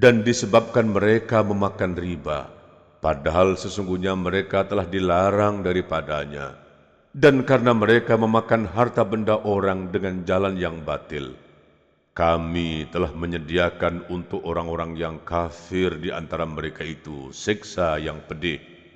dan 0.00 0.24
disebabkan 0.24 0.88
mereka 0.88 1.44
memakan 1.44 1.92
riba, 1.92 2.48
padahal 3.04 3.52
sesungguhnya 3.60 4.16
mereka 4.16 4.64
telah 4.64 4.88
dilarang 4.88 5.60
daripadanya, 5.60 6.56
dan 7.12 7.44
karena 7.44 7.76
mereka 7.76 8.16
memakan 8.16 8.64
harta 8.64 9.04
benda 9.04 9.36
orang 9.44 9.92
dengan 9.92 10.24
jalan 10.24 10.56
yang 10.56 10.80
batil. 10.88 11.36
Kami 12.16 12.88
telah 12.88 13.12
menyediakan 13.12 14.08
untuk 14.08 14.40
orang-orang 14.40 14.96
yang 14.96 15.20
kafir 15.20 16.00
di 16.00 16.08
antara 16.08 16.48
mereka 16.48 16.80
itu 16.80 17.28
siksa 17.30 18.00
yang 18.00 18.24
pedih. 18.24 18.56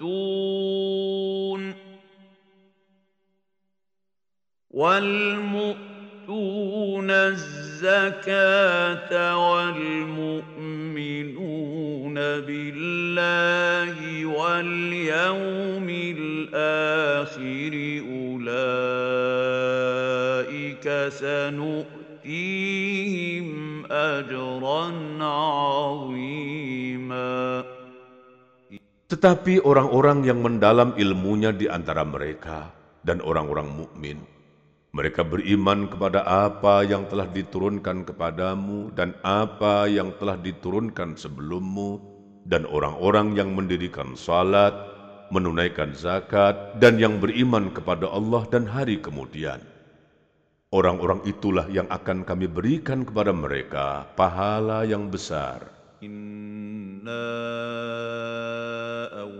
والمؤتون 0.00 1.74
والمؤتون 4.70 7.10
الزكاة 7.10 9.10
والمؤمنون 9.50 10.54
بالله 12.14 13.96
واليوم 14.26 15.88
الآخر 16.18 17.72
أولئك 18.14 18.48
سنؤتيهم 21.08 21.88
أجرا 23.92 24.84
عظيما. 25.24 27.07
Tetapi 29.08 29.64
orang-orang 29.64 30.20
yang 30.28 30.44
mendalam 30.44 30.92
ilmunya 31.00 31.48
di 31.48 31.64
antara 31.64 32.04
mereka 32.04 32.68
dan 33.00 33.24
orang-orang 33.24 33.64
mukmin, 33.72 34.20
mereka 34.92 35.24
beriman 35.24 35.88
kepada 35.88 36.28
apa 36.28 36.84
yang 36.84 37.08
telah 37.08 37.24
diturunkan 37.24 38.04
kepadamu 38.04 38.92
dan 38.92 39.16
apa 39.24 39.88
yang 39.88 40.12
telah 40.20 40.36
diturunkan 40.36 41.16
sebelummu 41.16 42.04
dan 42.44 42.68
orang-orang 42.68 43.32
yang 43.32 43.56
mendirikan 43.56 44.12
salat, 44.12 44.76
menunaikan 45.32 45.96
zakat 45.96 46.76
dan 46.76 47.00
yang 47.00 47.16
beriman 47.16 47.72
kepada 47.72 48.12
Allah 48.12 48.44
dan 48.52 48.68
hari 48.68 49.00
kemudian. 49.00 49.64
Orang-orang 50.68 51.24
itulah 51.24 51.64
yang 51.72 51.88
akan 51.88 52.28
kami 52.28 52.44
berikan 52.44 53.08
kepada 53.08 53.32
mereka 53.32 54.04
pahala 54.12 54.84
yang 54.84 55.08
besar. 55.08 55.64
Inna 56.04 57.24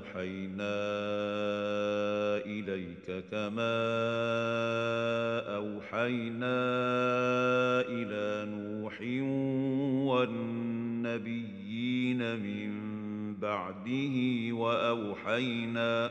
أوحينا 0.08 0.76
إليك 2.46 3.24
كما 3.30 3.76
أوحينا 5.56 6.58
إلى 7.88 8.50
نوح 8.50 9.00
والنبيين 11.08 12.18
من 12.36 12.70
بعده 13.34 14.16
وأوحينا 14.54 16.10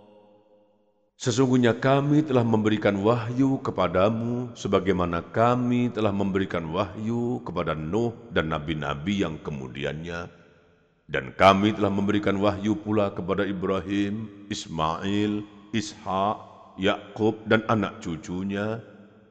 Sesungguhnya 1.21 1.77
kami 1.77 2.25
telah 2.25 2.41
memberikan 2.41 2.97
wahyu 2.97 3.61
kepadamu 3.61 4.57
sebagaimana 4.57 5.21
kami 5.21 5.93
telah 5.93 6.09
memberikan 6.09 6.65
wahyu 6.73 7.37
kepada 7.45 7.77
Nuh 7.77 8.09
dan 8.33 8.49
nabi-nabi 8.49 9.21
yang 9.21 9.37
kemudiannya. 9.37 10.25
Dan 11.05 11.29
kami 11.37 11.77
telah 11.77 11.93
memberikan 11.93 12.41
wahyu 12.41 12.73
pula 12.73 13.13
kepada 13.13 13.45
Ibrahim, 13.45 14.49
Ismail, 14.49 15.45
Ishak, 15.77 16.41
Yakub 16.81 17.37
dan 17.45 17.69
anak 17.69 18.01
cucunya, 18.01 18.81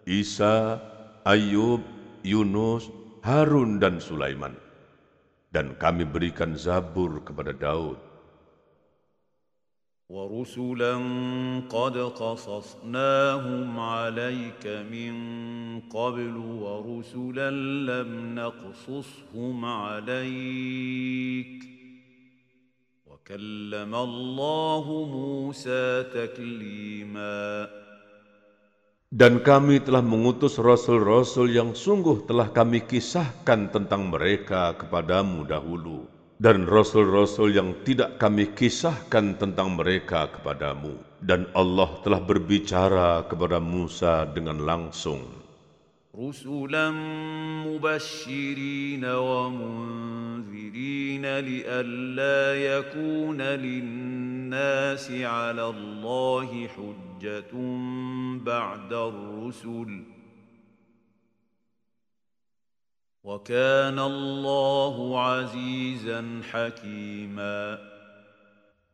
Isa, 0.07 0.79
Ayub, 1.27 1.83
Yunus, 2.23 2.87
Harun 3.27 3.83
dan 3.83 3.99
Sulaiman. 3.99 4.55
Dan 5.51 5.75
kami 5.75 6.07
berikan 6.07 6.55
Zabur 6.55 7.19
kepada 7.27 7.51
Daud. 7.51 8.10
ورسلا 10.10 10.96
قد 11.70 11.98
قصصناهم 11.98 13.80
عليك 13.80 14.66
من 14.86 15.16
قبل 15.90 16.36
ورسلا 16.38 17.52
لم 17.90 18.36
نقصصهم 18.36 19.66
عليك 19.66 21.60
وكلم 23.10 23.96
الله 23.96 24.86
موسى 25.10 26.04
تكليما 26.14 27.68
Dan 29.16 29.40
kami 29.42 29.80
telah 29.80 30.04
mengutus 30.04 30.60
rasul-rasul 30.60 31.50
yang 31.50 31.72
sungguh 31.74 32.28
telah 32.28 32.52
kami 32.52 32.84
kisahkan 32.84 33.72
tentang 33.74 34.12
mereka 34.12 34.76
kepadamu 34.76 35.48
dahulu 35.48 36.04
dan 36.40 36.68
rasul-rasul 36.68 37.56
yang 37.56 37.72
tidak 37.88 38.20
kami 38.20 38.52
kisahkan 38.52 39.40
tentang 39.40 39.80
mereka 39.80 40.28
kepadamu. 40.28 41.00
Dan 41.24 41.48
Allah 41.56 41.90
telah 42.04 42.20
berbicara 42.20 43.24
kepada 43.26 43.58
Musa 43.64 44.28
dengan 44.30 44.62
langsung. 44.62 45.46
رسلا 46.16 46.92
مبشرين 47.68 49.06
ومنذرين 49.06 50.06
لئلا 51.40 52.56
يكون 52.56 53.42
للناس 53.42 55.12
على 55.12 55.66
الله 55.70 56.68
حجة 56.68 57.52
بعد 58.46 58.94
الرسل 58.94 60.04
وكان 63.26 63.98
الله 64.00 64.96
عزيزا 65.20 66.22
حكيما 66.52 67.58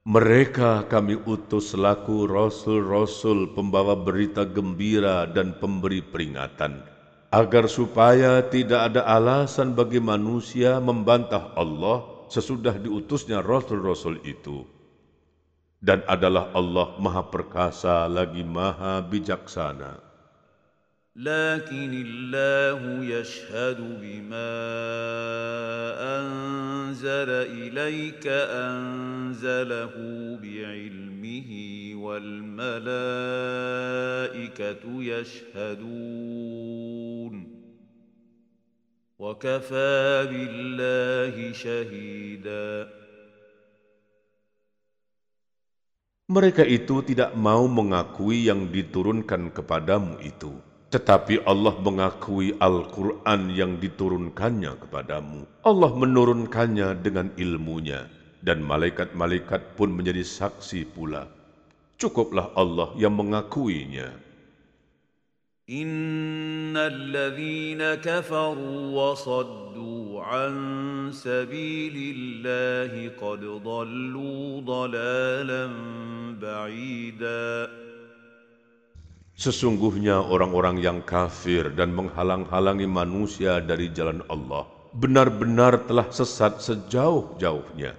Mereka 0.02 0.90
kami 0.90 1.14
utus 1.30 1.78
selaku 1.78 2.26
rasul-rasul 2.26 3.54
pembawa 3.54 3.94
berita 3.94 4.50
gembira 4.50 5.30
dan 5.30 5.54
pemberi 5.62 6.02
peringatan, 6.02 6.82
agar 7.30 7.70
supaya 7.70 8.42
tidak 8.50 8.90
ada 8.90 9.06
alasan 9.06 9.78
bagi 9.78 10.02
manusia 10.02 10.82
membantah 10.82 11.54
Allah 11.54 12.26
sesudah 12.34 12.82
diutusnya 12.82 13.46
rasul-rasul 13.46 14.18
itu. 14.26 14.66
Dan 15.78 16.02
adalah 16.10 16.50
Allah 16.58 16.98
Maha 16.98 17.22
Perkasa 17.30 18.10
lagi 18.10 18.42
Maha 18.42 19.06
Bijaksana. 19.06 20.05
لكن 21.17 22.05
الله 22.07 23.05
يشهد 23.05 23.81
بما 24.01 24.53
أنزل 26.21 27.31
إليك 27.57 28.27
أنزله 28.53 29.95
بعلمه 30.43 31.51
والملائكة 31.97 32.83
يشهدون 35.03 36.17
وكفى 39.19 40.27
بالله 40.31 41.53
شهيدا 41.53 42.93
Mereka 46.27 46.67
itu 46.67 47.07
tidak 47.07 47.39
mau 47.39 47.71
mengakui 47.71 48.51
yang 48.51 48.67
diturunkan 48.67 49.55
kepadamu 49.55 50.19
itu. 50.27 50.59
Tetapi 50.96 51.48
Allah 51.48 51.76
mengakui 51.80 52.52
Al-Quran 52.60 53.48
yang 53.56 53.80
diturunkannya 53.80 54.76
kepadamu. 54.84 55.48
Allah 55.64 55.92
menurunkannya 55.96 57.00
dengan 57.00 57.32
ilmunya. 57.40 58.12
Dan 58.42 58.66
malaikat-malaikat 58.66 59.78
pun 59.80 59.94
menjadi 59.94 60.26
saksi 60.26 60.92
pula. 60.92 61.30
Cukuplah 61.96 62.52
Allah 62.58 62.92
yang 62.98 63.14
mengakuinya. 63.16 64.32
إن 65.72 66.78
الذين 66.78 68.04
كفروا 68.04 68.80
وصدوا 68.92 70.22
عن 70.22 70.54
سبيل 71.14 72.16
الله 72.18 73.12
قد 73.22 73.40
ضلوا 73.40 74.62
ضلالا 74.62 75.70
بعيدا 76.42 77.70
Sesungguhnya 79.37 80.25
orang-orang 80.25 80.81
yang 80.81 81.05
kafir 81.05 81.69
dan 81.77 81.93
menghalang-halangi 81.93 82.89
manusia 82.89 83.61
dari 83.61 83.93
jalan 83.93 84.25
Allah 84.33 84.65
benar-benar 84.97 85.85
telah 85.85 86.09
sesat 86.09 86.65
sejauh-jauhnya. 86.65 87.93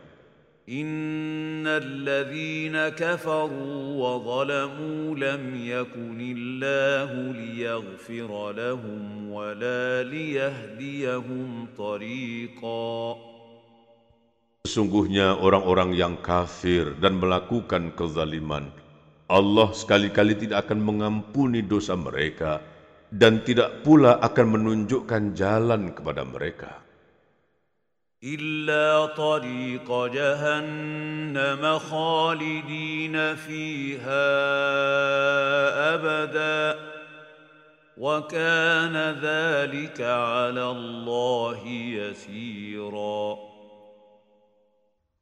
Innalladzina 0.68 2.92
kafaru 2.92 3.96
wa 4.02 4.20
zalamu 4.20 5.16
lam 5.16 5.56
yakunillahu 5.56 7.32
liyaghfira 7.38 8.52
lahum 8.58 9.32
wa 9.32 9.54
la 9.54 10.04
liyahdiyahum 10.04 11.70
Sesungguhnya 14.68 15.40
orang-orang 15.40 15.96
yang 15.96 16.20
kafir 16.20 16.92
dan 17.00 17.16
melakukan 17.22 17.96
kezaliman, 17.96 18.68
Allah 19.33 19.69
sekali-kali 19.73 20.37
tidak 20.37 20.69
akan 20.69 20.81
mengampuni 20.85 21.65
dosa 21.65 21.97
mereka 21.97 22.61
dan 23.09 23.41
tidak 23.45 23.85
pula 23.85 24.21
akan 24.21 24.47
menunjukkan 24.57 25.37
jalan 25.37 25.93
kepada 25.97 26.25
mereka. 26.25 26.83
الا 28.23 29.19
طريق 29.19 30.07
جهنم 30.07 31.79
خالدين 31.79 33.35
فيها 33.35 34.31
ابدا 35.95 36.79
وكان 37.99 38.97
ذلك 39.19 39.99
على 40.01 40.65
الله 40.71 41.61
يسيرا 41.67 43.27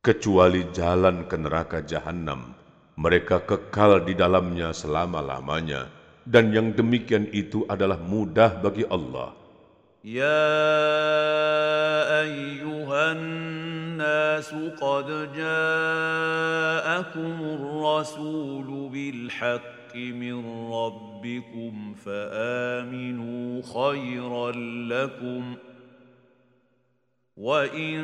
kecuali 0.05 0.68
jalan 0.68 1.24
ke 1.24 1.36
neraka 1.41 1.80
jahanam 1.80 2.53
mereka 2.96 3.43
kekal 3.43 4.00
di 4.08 4.16
dalamnya 4.16 4.72
selama-lamanya 4.72 5.91
dan 6.26 6.50
yang 6.50 6.74
demikian 6.74 7.30
itu 7.30 7.68
adalah 7.70 8.02
mudah 8.02 8.58
bagi 8.64 8.88
Allah. 8.89 9.36
Ya 10.06 10.41
ayyuhan 12.26 13.22
nas 13.98 14.50
qad 14.78 15.10
ja'akumur 15.34 16.04
rasul 17.82 18.89
bil 18.93 19.30
haqqi 19.34 20.14
min 20.14 20.46
rabbikum 20.70 21.98
fa'aminu 21.98 23.66
khairan 23.66 24.88
lakum. 24.89 25.58
وان 27.41 28.03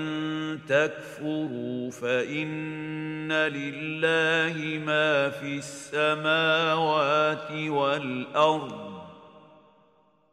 تكفروا 0.69 1.91
فان 1.91 3.33
لله 3.33 4.57
ما 4.81 5.29
في 5.29 5.61
السماوات 5.61 7.51
والارض 7.53 8.97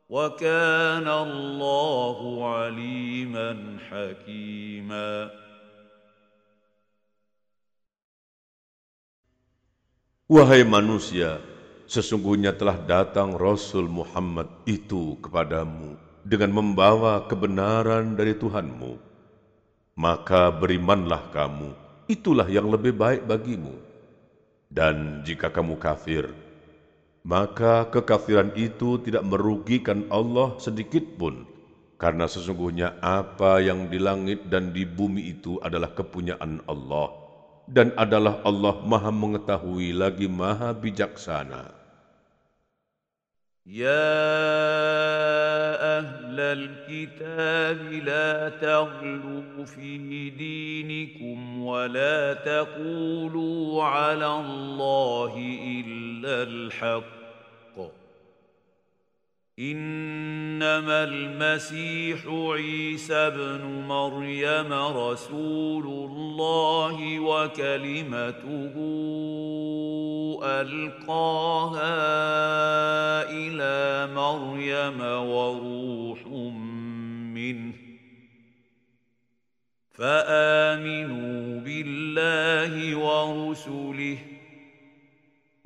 وكان 0.10 1.08
الله 1.08 2.20
عليما 2.56 3.78
حكيما 3.92 5.44
Wahai 10.34 10.66
manusia, 10.66 11.38
sesungguhnya 11.86 12.58
telah 12.58 12.80
datang 12.80 13.38
Rasul 13.38 13.86
Muhammad 13.86 14.50
itu 14.66 15.20
kepadamu 15.22 15.94
dengan 16.29 16.53
membawa 16.53 17.25
kebenaran 17.25 18.13
dari 18.13 18.37
Tuhanmu. 18.37 19.01
Maka 19.97 20.53
berimanlah 20.53 21.33
kamu, 21.33 21.73
itulah 22.05 22.45
yang 22.45 22.69
lebih 22.69 22.93
baik 22.93 23.25
bagimu. 23.25 23.73
Dan 24.69 25.25
jika 25.25 25.49
kamu 25.49 25.81
kafir, 25.81 26.29
maka 27.25 27.89
kekafiran 27.89 28.53
itu 28.53 29.01
tidak 29.01 29.25
merugikan 29.25 30.05
Allah 30.13 30.61
sedikit 30.61 31.17
pun, 31.17 31.49
karena 31.97 32.29
sesungguhnya 32.29 33.01
apa 33.01 33.65
yang 33.65 33.89
di 33.89 33.97
langit 33.97 34.53
dan 34.53 34.77
di 34.77 34.85
bumi 34.85 35.33
itu 35.33 35.57
adalah 35.65 35.97
kepunyaan 35.97 36.61
Allah, 36.69 37.09
dan 37.65 37.97
adalah 37.97 38.45
Allah 38.45 38.85
Maha 38.85 39.09
Mengetahui 39.09 39.97
lagi 39.97 40.29
Maha 40.29 40.77
Bijaksana. 40.77 41.78
يا 43.69 44.09
أهل 45.99 46.41
الكتاب 46.41 47.93
لا 47.93 48.49
تغلوا 48.49 49.65
في 49.65 50.31
دينكم 50.31 51.63
ولا 51.63 52.35
تقولوا 52.35 53.85
على 53.85 54.27
الله 54.27 55.59
الا 55.65 56.43
الحق 56.43 57.18
إنما 59.59 61.05
المسيح 61.05 62.19
عيسى 62.27 63.15
ابن 63.15 63.65
مريم 63.89 64.73
رسول 64.73 65.85
الله 65.87 67.21
وكلمته 67.21 68.75
ألقاها 70.45 71.83
إلى 73.31 74.15
مريم 74.15 75.01
وروح 75.01 76.27
منه. 77.35 77.73
فآمنوا 79.93 81.61
بالله 81.61 82.97
ورسله 82.97 84.19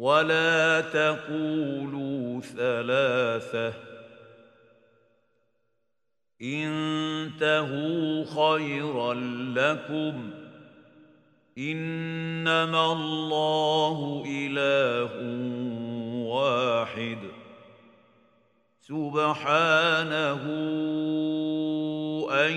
ولا 0.03 0.81
تقولوا 0.81 2.41
ثلاثة. 2.41 3.75
انتهوا 6.43 8.25
خيرا 8.25 9.15
لكم. 9.55 10.31
إنما 11.59 12.93
الله 12.93 14.25
إله 14.27 15.11
واحد. 16.33 17.19
سبحانه 18.81 20.43
أن 22.31 22.53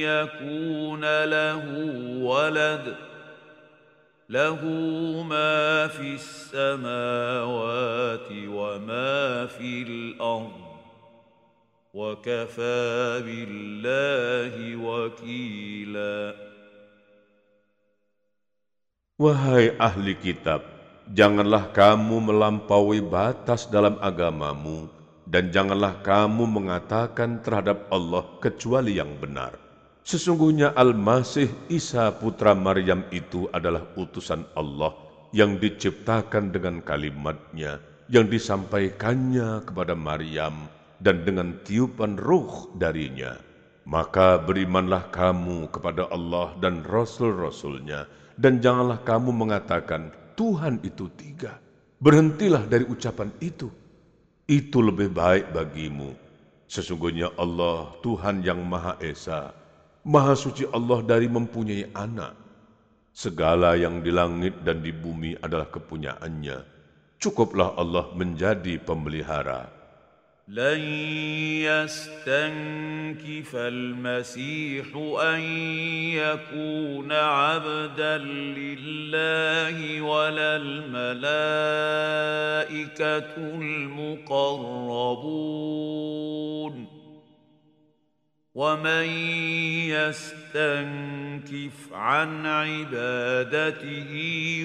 يكون 0.00 1.24
له 1.24 1.64
ولد. 2.22 3.05
له 4.31 4.63
ما 5.27 5.91
في 5.91 6.15
السماوات 6.15 8.31
وما 8.31 9.45
في 9.45 9.83
الارض 9.83 10.61
وكفى 11.93 13.21
بالله 13.27 14.55
وكيلا 14.79 16.33
Wahai 19.21 19.77
ahli 19.77 20.17
kitab, 20.17 20.65
janganlah 21.05 21.69
kamu 21.69 22.33
melampaui 22.33 23.05
batas 23.05 23.69
dalam 23.69 24.01
agamamu, 24.01 24.89
dan 25.29 25.53
janganlah 25.53 26.01
kamu 26.01 26.49
mengatakan 26.49 27.37
terhadap 27.45 27.85
Allah 27.93 28.25
kecuali 28.41 28.97
yang 28.97 29.13
benar. 29.21 29.64
Sesungguhnya 30.06 30.70
Al-Masih 30.78 31.50
Isa 31.66 32.14
putra 32.14 32.54
Maryam 32.54 33.02
itu 33.10 33.50
adalah 33.50 33.90
utusan 33.98 34.46
Allah 34.54 34.94
yang 35.34 35.58
diciptakan 35.58 36.54
dengan 36.54 36.78
kalimatnya 36.78 37.82
yang 38.06 38.30
disampaikannya 38.30 39.66
kepada 39.66 39.98
Maryam 39.98 40.70
dan 41.02 41.26
dengan 41.26 41.58
tiupan 41.66 42.22
ruh 42.22 42.70
darinya. 42.78 43.34
Maka 43.82 44.38
berimanlah 44.38 45.10
kamu 45.10 45.74
kepada 45.74 46.06
Allah 46.14 46.54
dan 46.62 46.86
Rasul-Rasulnya 46.86 48.06
dan 48.38 48.62
janganlah 48.62 49.02
kamu 49.02 49.34
mengatakan 49.34 50.14
Tuhan 50.38 50.86
itu 50.86 51.10
tiga. 51.18 51.58
Berhentilah 51.98 52.62
dari 52.70 52.86
ucapan 52.86 53.34
itu. 53.42 53.66
Itu 54.46 54.86
lebih 54.86 55.10
baik 55.10 55.50
bagimu. 55.50 56.14
Sesungguhnya 56.70 57.34
Allah 57.34 57.90
Tuhan 58.06 58.46
yang 58.46 58.62
Maha 58.62 58.94
Esa, 59.02 59.65
Maha 60.05 60.33
suci 60.33 60.65
Allah 60.73 61.05
dari 61.05 61.29
mempunyai 61.29 61.93
anak. 61.93 62.33
Segala 63.11 63.75
yang 63.77 64.01
di 64.01 64.09
langit 64.09 64.65
dan 64.65 64.81
di 64.81 64.89
bumi 64.89 65.37
adalah 65.37 65.69
kepunyaannya. 65.69 66.57
Cukuplah 67.21 67.77
Allah 67.77 68.09
menjadi 68.17 68.81
pemelihara. 68.81 69.81
لن 70.51 70.81
يستنكف 71.63 73.55
المسيح 73.55 74.85
ان 75.21 75.41
يكون 76.11 77.11
عبدا 77.11 78.17
لله 78.17 80.01
ولا 80.01 80.55
الملائكه 80.55 81.41
المقربون 83.37 84.31
ومن 88.55 89.07
يستنكف 89.95 91.95
عن 91.95 92.43
عبادته 92.45 94.11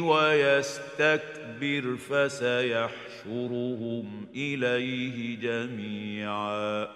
ويستكبر 0.03 1.85
فسيحشرهم 1.97 4.07
اليه 4.35 5.39
جميعا 5.39 6.89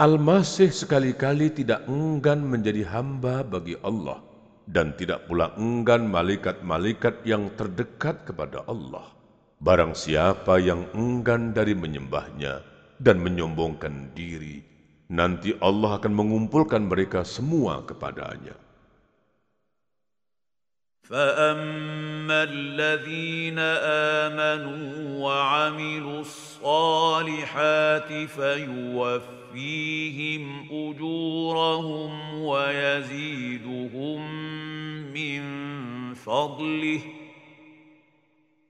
Al-Masih 0.00 0.72
sekali-kali 0.72 1.52
tidak 1.52 1.84
enggan 1.84 2.40
menjadi 2.40 2.88
hamba 2.88 3.44
bagi 3.44 3.76
Allah, 3.84 4.24
dan 4.64 4.96
tidak 4.96 5.28
pula 5.28 5.52
enggan 5.60 6.08
malaikat-malaikat 6.08 7.20
yang 7.28 7.52
terdekat 7.52 8.24
kepada 8.24 8.64
Allah. 8.64 9.12
Barang 9.60 9.92
siapa 9.92 10.56
yang 10.56 10.88
enggan 10.96 11.52
dari 11.52 11.76
menyembahnya 11.76 12.64
dan 12.96 13.20
menyombongkan 13.20 14.16
diri, 14.16 14.64
nanti 15.09 15.57
Allah 15.61 15.97
akan 15.97 16.13
mengumpulkan 16.13 16.81
mereka 16.85 17.25
semua 17.25 17.81
kepadanya. 17.85 18.55
فاما 21.05 22.43
الذين 22.43 23.59
امنوا 24.25 25.21
وعملوا 25.21 26.21
الصالحات 26.21 28.09
فيوفيهم 28.25 30.43
اجورهم 30.71 32.11
ويزيدهم 32.41 34.21
من 35.13 35.43
فضله 36.13 37.01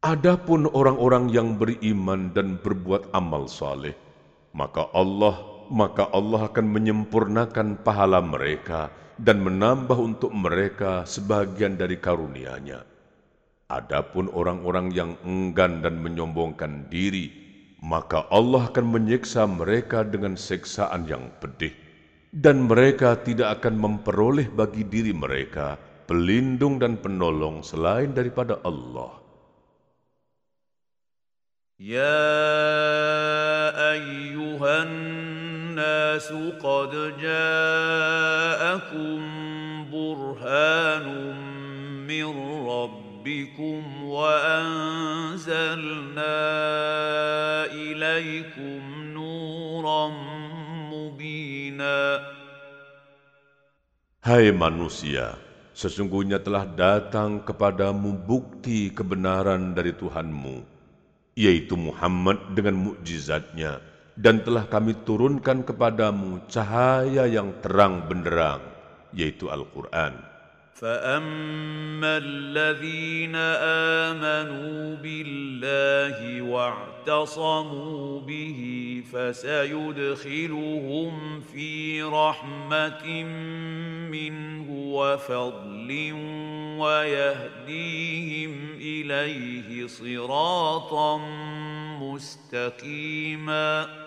Adapun 0.00 0.64
orang-orang 0.72 1.28
yang 1.28 1.60
beriman 1.60 2.32
dan 2.32 2.56
berbuat 2.64 3.12
amal 3.12 3.44
saleh, 3.44 3.92
maka 4.56 4.88
Allah 4.96 5.44
maka 5.68 6.08
Allah 6.16 6.48
akan 6.48 6.72
menyempurnakan 6.72 7.84
pahala 7.84 8.24
mereka 8.24 8.88
dan 9.20 9.44
menambah 9.44 10.00
untuk 10.00 10.32
mereka 10.32 11.04
sebagian 11.04 11.76
dari 11.76 12.00
karunia-Nya. 12.00 12.80
Adapun 13.68 14.32
orang-orang 14.32 14.88
yang 14.88 15.20
enggan 15.20 15.84
dan 15.84 16.00
menyombongkan 16.00 16.88
diri, 16.88 17.28
maka 17.84 18.24
Allah 18.32 18.72
akan 18.72 18.96
menyiksa 18.96 19.44
mereka 19.44 20.00
dengan 20.00 20.32
seksaan 20.32 21.04
yang 21.12 21.28
pedih 21.44 21.76
dan 22.32 22.64
mereka 22.64 23.20
tidak 23.20 23.60
akan 23.60 23.76
memperoleh 23.76 24.48
bagi 24.48 24.80
diri 24.80 25.12
mereka 25.12 25.76
pelindung 26.08 26.80
dan 26.80 26.96
penolong 26.96 27.60
selain 27.60 28.16
daripada 28.16 28.56
Allah. 28.64 29.19
يا 31.80 33.72
ايها 33.96 34.82
الناس 34.82 36.28
قد 36.60 36.92
جاءكم 37.16 39.18
برهان 39.88 41.06
من 42.04 42.28
ربكم 42.68 43.80
وانزلنا 44.04 45.64
اليكم 47.72 48.80
نورا 49.16 50.04
مبينا 50.92 52.20
Hai 54.20 54.52
manusia, 54.52 55.32
sesungguhnya 55.72 56.44
telah 56.44 56.68
datang 56.68 57.40
kepadamu 57.40 58.20
bukti 58.28 58.92
kebenaran 58.92 59.72
dari 59.72 59.96
Tuhanmu 59.96 60.79
yaitu 61.40 61.72
Muhammad 61.80 62.52
dengan 62.52 62.76
mukjizatnya 62.76 63.80
dan 64.12 64.44
telah 64.44 64.68
kami 64.68 64.92
turunkan 65.08 65.64
kepadamu 65.64 66.44
cahaya 66.52 67.24
yang 67.24 67.56
terang 67.64 68.04
benderang 68.04 68.60
yaitu 69.16 69.48
Al-Quran. 69.48 70.29
فأما 70.80 72.16
الذين 72.16 73.36
آمنوا 74.16 74.96
بالله 74.96 76.42
واعتصموا 76.42 78.20
به 78.20 78.60
فسيدخلهم 79.12 81.12
في 81.40 82.02
رحمة 82.02 83.24
منه 84.10 84.70
وفضل 84.70 86.12
ويهديهم 86.78 88.70
إليه 88.80 89.86
صراطا 89.86 91.18
مستقيما 92.00 94.00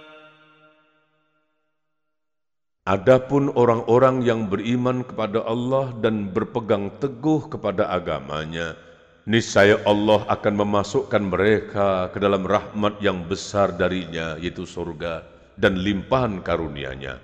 Adapun 2.88 3.52
orang-orang 3.52 4.24
yang 4.24 4.48
beriman 4.48 5.04
kepada 5.04 5.44
Allah 5.44 5.92
dan 6.00 6.32
berpegang 6.32 6.88
teguh 6.96 7.44
kepada 7.52 7.84
agamanya, 7.92 8.80
niscaya 9.28 9.76
Allah 9.84 10.24
akan 10.24 10.54
memasukkan 10.56 11.20
mereka 11.20 12.08
ke 12.08 12.16
dalam 12.16 12.48
rahmat 12.48 12.96
yang 13.04 13.28
besar 13.28 13.76
darinya, 13.76 14.40
yaitu 14.40 14.64
surga 14.64 15.20
dan 15.60 15.76
limpahan 15.76 16.40
karunia-Nya, 16.40 17.20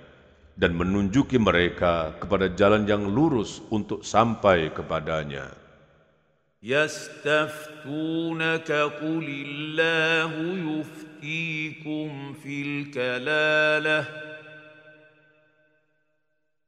dan 0.53 0.77
menunjuki 0.77 1.41
mereka 1.41 2.13
kepada 2.21 2.45
jalan 2.53 2.85
yang 2.85 3.09
lurus 3.09 3.57
untuk 3.73 4.05
sampai 4.05 4.69
kepadanya. 4.69 5.65
يستفتونك 6.65 8.71
قل 8.71 9.27
الله 9.45 10.31
يفتيكم 10.65 12.33
في 12.33 12.61
الكلاله 12.61 14.05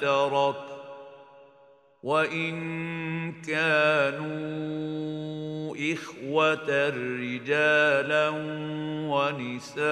ترك 0.00 0.56
وإن 2.02 3.32
كانوا 3.42 4.84
إخوة 5.92 6.88
رجالا 6.88 8.28
ونساء 9.08 9.84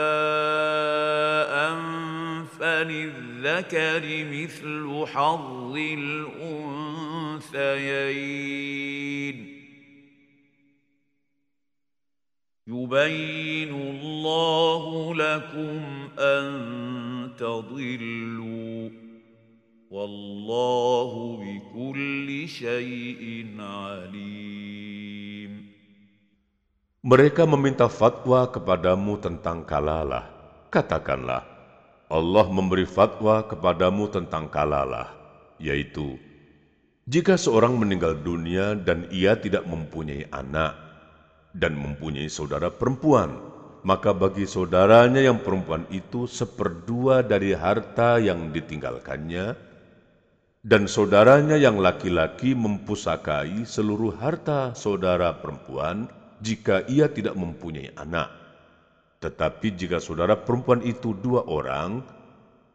فللذكر 2.61 4.05
مثل 4.33 5.07
حظ 5.07 5.77
الأنثيين. 5.77 7.73
يبين 12.67 13.75
الله 13.75 15.15
لكم 15.15 16.09
أن 16.19 17.33
تضلوا. 17.39 19.02
Wallahu 19.93 21.37
bikulli 21.37 22.49
syai'in 22.49 23.61
alim. 23.61 25.53
Mereka 27.05 27.45
meminta 27.45 27.93
fatwa 27.93 28.49
kepadamu 28.49 29.21
tentang 29.21 29.69
kalalah. 29.69 30.33
Katakanlah, 30.73 31.45
Allah 32.09 32.47
memberi 32.49 32.89
fatwa 32.89 33.45
kepadamu 33.45 34.09
tentang 34.09 34.49
kalalah, 34.49 35.13
yaitu 35.61 36.17
jika 37.05 37.37
seorang 37.37 37.77
meninggal 37.77 38.17
dunia 38.17 38.73
dan 38.73 39.05
ia 39.13 39.37
tidak 39.37 39.69
mempunyai 39.69 40.25
anak 40.33 40.73
dan 41.53 41.77
mempunyai 41.77 42.33
saudara 42.33 42.73
perempuan, 42.73 43.37
maka 43.85 44.17
bagi 44.17 44.49
saudaranya 44.49 45.21
yang 45.21 45.45
perempuan 45.45 45.85
itu 45.93 46.25
seperdua 46.25 47.21
dari 47.21 47.53
harta 47.53 48.17
yang 48.17 48.49
ditinggalkannya 48.57 49.72
dan 50.63 50.87
saudaranya 50.87 51.59
yang 51.59 51.83
laki-laki 51.83 52.55
mempusakai 52.55 53.67
seluruh 53.67 54.15
harta 54.15 54.71
saudara 54.79 55.35
perempuan 55.43 56.07
jika 56.39 56.87
ia 56.87 57.11
tidak 57.11 57.35
mempunyai 57.35 57.91
anak. 57.99 58.31
Tetapi 59.19 59.75
jika 59.75 59.99
saudara 59.99 60.39
perempuan 60.39 60.79
itu 60.87 61.19
dua 61.19 61.43
orang, 61.51 62.07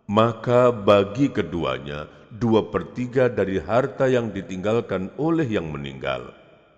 maka 0.08 0.72
bagi 0.72 1.32
keduanya 1.32 2.12
dua 2.36 2.68
per 2.68 2.92
tiga 2.92 3.32
dari 3.32 3.56
harta 3.60 4.08
yang 4.12 4.36
ditinggalkan 4.36 5.08
oleh 5.16 5.48
yang 5.48 5.72
meninggal. 5.72 6.36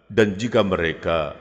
Dan 0.10 0.38
jika 0.38 0.62
mereka, 0.62 1.34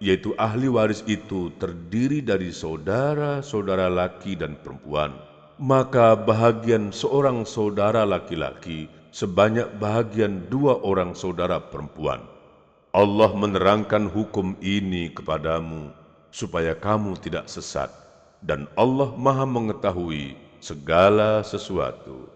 yaitu 0.00 0.32
ahli 0.40 0.68
waris 0.68 1.04
itu 1.04 1.52
terdiri 1.60 2.24
dari 2.24 2.52
saudara-saudara 2.52 3.88
laki 3.88 4.36
dan 4.36 4.56
perempuan, 4.60 5.12
maka 5.60 6.16
bahagian 6.16 6.88
seorang 6.92 7.44
saudara 7.48 8.04
laki-laki 8.04 8.99
sebanyak 9.10 9.66
bahagian 9.82 10.46
dua 10.46 10.78
orang 10.86 11.18
saudara 11.18 11.58
perempuan. 11.58 12.22
Allah 12.90 13.30
menerangkan 13.34 14.10
hukum 14.10 14.58
ini 14.62 15.10
kepadamu 15.14 15.94
supaya 16.30 16.74
kamu 16.74 17.18
tidak 17.18 17.46
sesat 17.46 17.90
dan 18.42 18.66
Allah 18.74 19.14
Maha 19.14 19.46
mengetahui 19.46 20.38
segala 20.62 21.42
sesuatu. 21.42 22.29